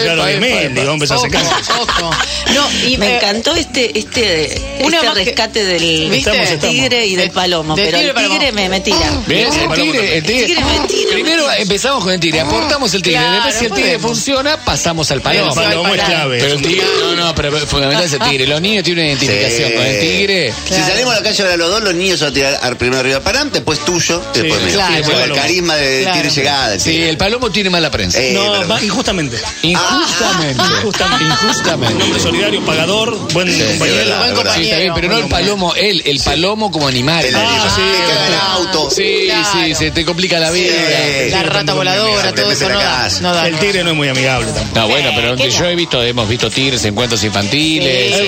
llegar 0.00 0.18
a 0.20 0.30
10.000, 0.30 0.74
digo, 0.74 0.92
empezar 0.92 1.16
a 1.16 1.20
Ojo, 1.20 1.26
secar. 1.28 1.42
ojo. 1.80 2.10
No, 2.54 2.88
y 2.88 2.96
Me 2.98 3.06
eh, 3.06 3.16
encantó 3.16 3.54
este 3.54 3.98
este, 3.98 4.54
este 4.84 5.12
rescate 5.14 5.64
del 5.64 6.58
tigre 6.60 7.06
y 7.06 7.16
del 7.16 7.28
De- 7.28 7.34
palomo, 7.34 7.74
de 7.74 7.84
pero 7.84 7.98
tigre 7.98 8.10
el 8.22 8.28
tigre 8.28 8.52
me, 8.52 8.68
me 8.68 8.80
tira. 8.80 9.10
¿Ves? 9.26 9.56
El 9.56 9.72
tigre, 9.72 10.16
el 10.18 10.22
tigre. 10.22 10.40
El 10.42 10.46
tigre 10.46 10.64
me 10.64 10.88
tira, 10.88 11.10
Primero 11.12 11.50
empezamos 11.52 12.04
con 12.04 12.12
el 12.12 12.20
tigre, 12.20 12.40
aportamos 12.40 12.92
el 12.94 13.02
tigre. 13.02 13.18
Claro, 13.18 13.32
Después, 13.44 13.54
si 13.58 13.64
el 13.66 13.72
tigre 13.72 13.98
funciona, 13.98 14.56
pasamos 14.64 15.10
al 15.10 15.18
El 15.18 15.22
palomo. 15.22 15.54
palomo 15.54 15.94
es 15.94 16.02
clave. 16.02 16.38
Pero 16.40 16.54
el 16.54 16.62
tigre, 16.62 16.86
no, 17.00 17.16
no, 17.16 17.34
pero 17.50 17.66
fundamental 17.66 18.04
es 18.06 18.12
el 18.12 18.20
tigre. 18.20 18.46
Los 18.46 18.60
niños 18.60 18.84
tienen 18.84 19.04
una 19.04 19.12
identificación 19.12 19.68
Sí. 19.70 19.74
con 19.74 19.86
el 19.86 20.00
tigre. 20.00 20.54
Si 20.68 20.74
salimos 20.74 21.12
a 21.14 21.16
la 21.18 21.22
calle 21.22 21.42
ahora 21.42 21.56
los 21.56 21.70
dos, 21.70 21.82
los 21.82 21.94
niños 21.94 22.18
se 22.18 22.24
van 22.26 22.32
a 22.32 22.34
tirar 22.34 22.58
al 22.62 22.76
primero 22.76 23.00
arriba 23.00 23.20
Panam, 23.20 23.50
después 23.50 23.78
tuyo, 23.84 24.22
y 24.34 24.38
después 24.38 24.60
Sí, 24.60 24.66
mío. 24.66 24.74
claro. 24.74 25.04
Por 25.04 25.14
el 25.22 25.32
carisma 25.34 25.76
de 25.76 26.02
Claro. 26.02 26.16
tire 26.22 26.30
llegada. 26.34 26.78
Sí, 26.78 27.02
el 27.02 27.16
palomo 27.16 27.50
tiene 27.50 27.70
mala 27.70 27.90
prensa. 27.90 28.20
Eh, 28.20 28.32
No, 28.34 28.66
va- 28.68 28.82
injustamente. 28.82 29.38
Injustamente. 29.62 30.62
Injustamente. 30.62 31.24
Injustamente. 31.24 32.02
Hombre 32.04 32.20
solidario, 32.20 32.64
pagador, 32.64 33.16
buen 33.32 33.48
es 33.48 33.62
compañero. 33.62 33.96
verdad, 33.96 34.34
Buen. 34.34 34.46
Sí, 34.54 34.64
está 34.64 34.78
bien, 34.78 34.92
pero 34.94 35.08
no 35.08 35.18
el 35.18 35.26
palomo, 35.28 35.74
él, 35.74 36.02
el 36.04 36.20
palomo 36.20 36.70
como 36.70 36.88
animal. 36.88 37.24
El 37.24 37.34
animal. 37.34 37.58
Ah, 37.62 37.72
sí, 37.74 37.82
claro. 38.12 38.42
auto. 38.52 38.90
Sí, 38.90 39.22
Claro. 39.26 39.48
sí, 39.64 39.74
se 39.74 39.90
te 39.90 40.04
complica 40.04 40.38
la 40.38 40.50
vida. 40.50 40.72
Sí. 40.72 41.30
la 41.30 41.42
rata 41.42 41.74
voladora, 41.74 42.32
todo 42.34 42.50
eso 42.52 42.68
no 42.68 43.32
da. 43.34 43.48
El 43.48 43.58
tigre 43.58 43.82
no 43.84 43.90
es 43.90 43.96
muy 43.96 44.08
amigable 44.08 44.50
tampoco. 44.52 44.78
No, 44.80 44.88
bueno, 44.88 45.10
pero 45.14 45.36
¿qué 45.36 45.50
yo 45.50 45.64
he 45.66 45.74
visto, 45.74 46.02
hemos 46.02 46.28
visto 46.28 46.50
tigres, 46.50 46.84
encuentros 46.84 47.22
infantiles, 47.36 48.16
Sí, 48.16 48.22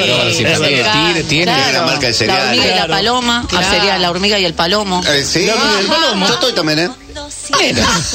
eh, 0.44 0.50
infantiles, 0.50 1.28
tiene. 1.28 1.52
Una 1.70 1.82
marca 1.82 2.00
de 2.00 2.08
La 2.08 2.14
cereal. 2.14 2.48
hormiga 2.48 2.66
y 2.66 2.74
la 2.78 2.86
paloma, 2.88 3.44
Claro. 3.48 3.66
ah, 3.66 3.70
sería 3.70 3.98
la 3.98 4.10
hormiga 4.10 4.38
y 4.38 4.44
el 4.44 4.54
palomo. 4.54 5.02
Eh, 5.06 5.24
sí. 5.24 5.46
La 5.46 5.54
hormiga 5.54 5.76
y 5.78 5.80
el 5.82 5.86
palomo. 5.86 6.26
Yo 6.26 6.34
estoy 6.34 6.52
también, 6.54 6.78
¿eh? 6.78 6.90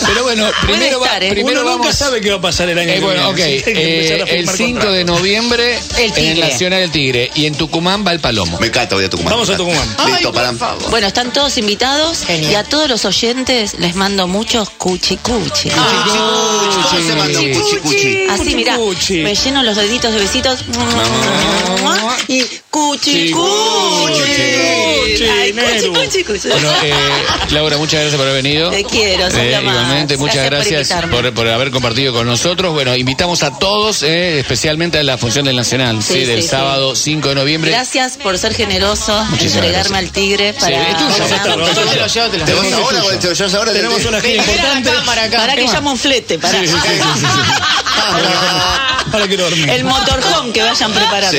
Pero 0.08 0.24
bueno, 0.24 0.50
primero, 0.62 1.00
va- 1.00 1.06
estar, 1.08 1.24
¿eh? 1.24 1.32
primero 1.32 1.62
Uno 1.62 1.78
nunca 1.78 1.94
sabe 1.94 2.22
qué 2.22 2.30
va 2.32 2.38
a 2.38 2.42
pasar 2.42 2.70
el 2.70 2.78
año 2.78 2.92
Eh, 2.92 2.96
que 2.96 3.00
bueno, 3.02 3.34
viene. 3.34 3.58
Sí, 3.60 3.64
que 3.64 3.72
a 3.72 3.74
eh, 3.74 4.22
el 4.22 4.28
firmar 4.50 4.56
5 4.58 4.92
de 4.92 5.04
noviembre 5.06 5.80
El 5.98 6.12
en 6.18 6.26
el. 6.32 6.40
Nacional 6.40 6.82
el 6.84 6.92
Tigre 6.92 7.32
y 7.36 7.46
en 7.46 7.56
Tucumán 7.56 8.06
va 8.06 8.12
el 8.12 8.20
Palomo. 8.20 8.60
Me 8.60 8.68
encanta, 8.68 8.96
voy 8.96 9.06
a 9.06 9.10
Tucumán. 9.10 9.34
Vamos 9.34 9.50
a 9.50 9.58
Tucumán. 9.58 9.88
Listo, 10.08 10.34
Panam. 10.34 10.58
Bueno, 10.90 11.08
están 11.08 11.32
todos 11.32 11.58
invitados 11.58 12.24
Genial. 12.26 12.52
y 12.52 12.56
a 12.56 12.64
todos 12.64 12.90
los 12.90 13.06
oyentes 13.06 13.76
les 13.80 13.96
mando 13.96 14.28
muchos 14.28 14.70
cuchi 14.72 15.18
cuchi. 15.18 15.70
¿Cómo 15.70 16.90
se 17.08 17.16
manda 17.16 17.40
un 17.40 17.52
cuchi 17.54 17.76
cuchi? 17.78 18.28
Así, 18.30 18.56
mira, 18.56 18.76
Cuchi. 18.78 19.18
me 19.24 19.36
lleno 19.36 19.64
los 19.64 19.76
deditos 19.76 20.14
de 20.14 20.20
besitos. 20.20 20.60
Y 22.28 22.42
cuchi 22.70 23.32
Cuchi, 23.32 23.32
cuchi. 23.32 24.12
cuchi, 24.12 25.24
eh, 26.84 27.04
Laura, 27.52 27.78
muchas 27.78 28.00
gracias 28.02 28.16
por 28.16 28.28
haber 28.28 28.44
venido. 28.44 28.70
Quiero, 28.90 29.30
sos 29.30 29.40
Eh, 29.40 29.52
más. 29.64 29.74
igualmente, 29.76 30.18
muchas 30.18 30.46
Gracias 30.46 30.90
gracias, 30.90 31.10
por 31.10 31.34
por, 31.34 31.48
haber 31.48 31.70
compartido 31.72 32.12
con 32.14 32.26
nosotros. 32.28 32.74
Bueno, 32.74 32.96
invitamos 32.96 33.44
a 33.44 33.58
todos, 33.58 34.02
eh, 34.04 34.40
especialmente 34.40 34.98
a 35.00 35.04
la 35.04 35.18
función 35.18 35.46
del 35.46 35.56
Nacional, 35.56 36.02
sí, 36.02 36.14
Sí, 36.14 36.26
del 36.26 36.38
sí, 36.38 36.44
sí. 36.44 36.50
sábado 36.50 36.96
5 36.96 37.30
de 37.30 37.36
noviembre. 37.36 37.72
Gracias 37.72 38.18
por 38.18 38.38
ser 38.38 38.54
generoso, 38.56 39.14
Muchísimas 39.26 39.56
entregarme 39.66 39.90
gracias. 39.90 39.98
al 40.00 40.12
tigre 40.12 40.54
para. 40.54 40.68
Te 40.68 40.76
lo 42.00 42.08
llevo, 42.08 42.30
te 42.30 42.38
lo 42.40 42.46
¿Te 42.46 42.52
llevo. 42.54 42.70
vas 43.40 43.54
ahora? 43.54 43.74
Tenemos 43.74 44.06
una 44.06 44.22
gira 44.22 44.36
importante. 44.44 44.92
Para 45.06 45.56
que 45.56 45.64
llamo 45.68 45.92
un 45.92 45.98
flete, 45.98 46.40
para. 46.40 46.60
Quiero 49.28 49.44
dormir. 49.44 49.70
El 49.70 49.84
motorhome 49.84 50.52
que 50.54 50.62
vayan 50.64 50.92
preparando. 50.92 51.38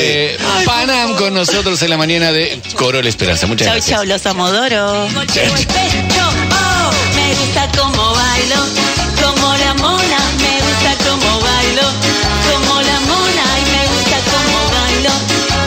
Panam 0.64 1.16
con 1.16 1.34
nosotros 1.34 1.80
en 1.82 1.90
la 1.90 1.96
mañana 1.96 2.30
de 2.32 2.60
Coro 2.74 3.00
La 3.02 3.08
Esperanza. 3.08 3.46
Muchas 3.46 3.66
Chau, 3.66 3.74
gracias. 3.76 3.96
chau, 3.96 4.04
los 4.06 4.26
amodoro. 4.26 5.08
Me 7.30 7.36
gusta 7.36 7.68
como 7.78 8.12
bailo, 8.12 8.60
como 9.22 9.56
la 9.56 9.74
mona, 9.74 10.20
me 10.42 10.54
gusta 10.66 10.92
como 11.06 11.40
bailo, 11.40 11.86
como 12.50 12.80
la 12.82 12.98
mona 13.06 13.46
y 13.60 13.64
me 13.70 13.82
gusta 13.92 14.18
como 14.32 14.58
bailo, 14.74 15.12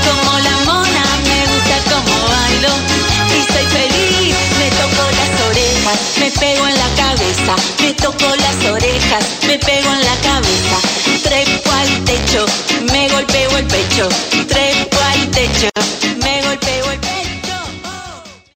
como 0.05 0.39
la 0.39 0.55
mona, 0.67 1.05
me 1.29 1.39
gusta 1.51 1.77
como 1.91 2.15
bailo. 2.35 2.71
Y 3.37 3.39
soy 3.53 3.65
feliz, 3.77 4.35
me 4.59 4.69
toco 4.81 5.03
las 5.19 5.33
orejas, 5.49 5.99
me 6.19 6.31
pego 6.31 6.67
en 6.67 6.75
la 6.75 6.89
cabeza, 6.97 7.55
me 7.79 7.93
toco 7.93 8.35
las 8.35 8.57
orejas, 8.69 9.23
me 9.47 9.57
pego 9.57 9.89
en 9.93 10.03
la 10.03 10.17
cabeza, 10.29 10.77
trepo 11.23 11.71
al 11.71 12.03
techo, 12.03 12.45
me 12.91 13.07
golpeo 13.07 13.57
el 13.57 13.67
pecho, 13.67 14.09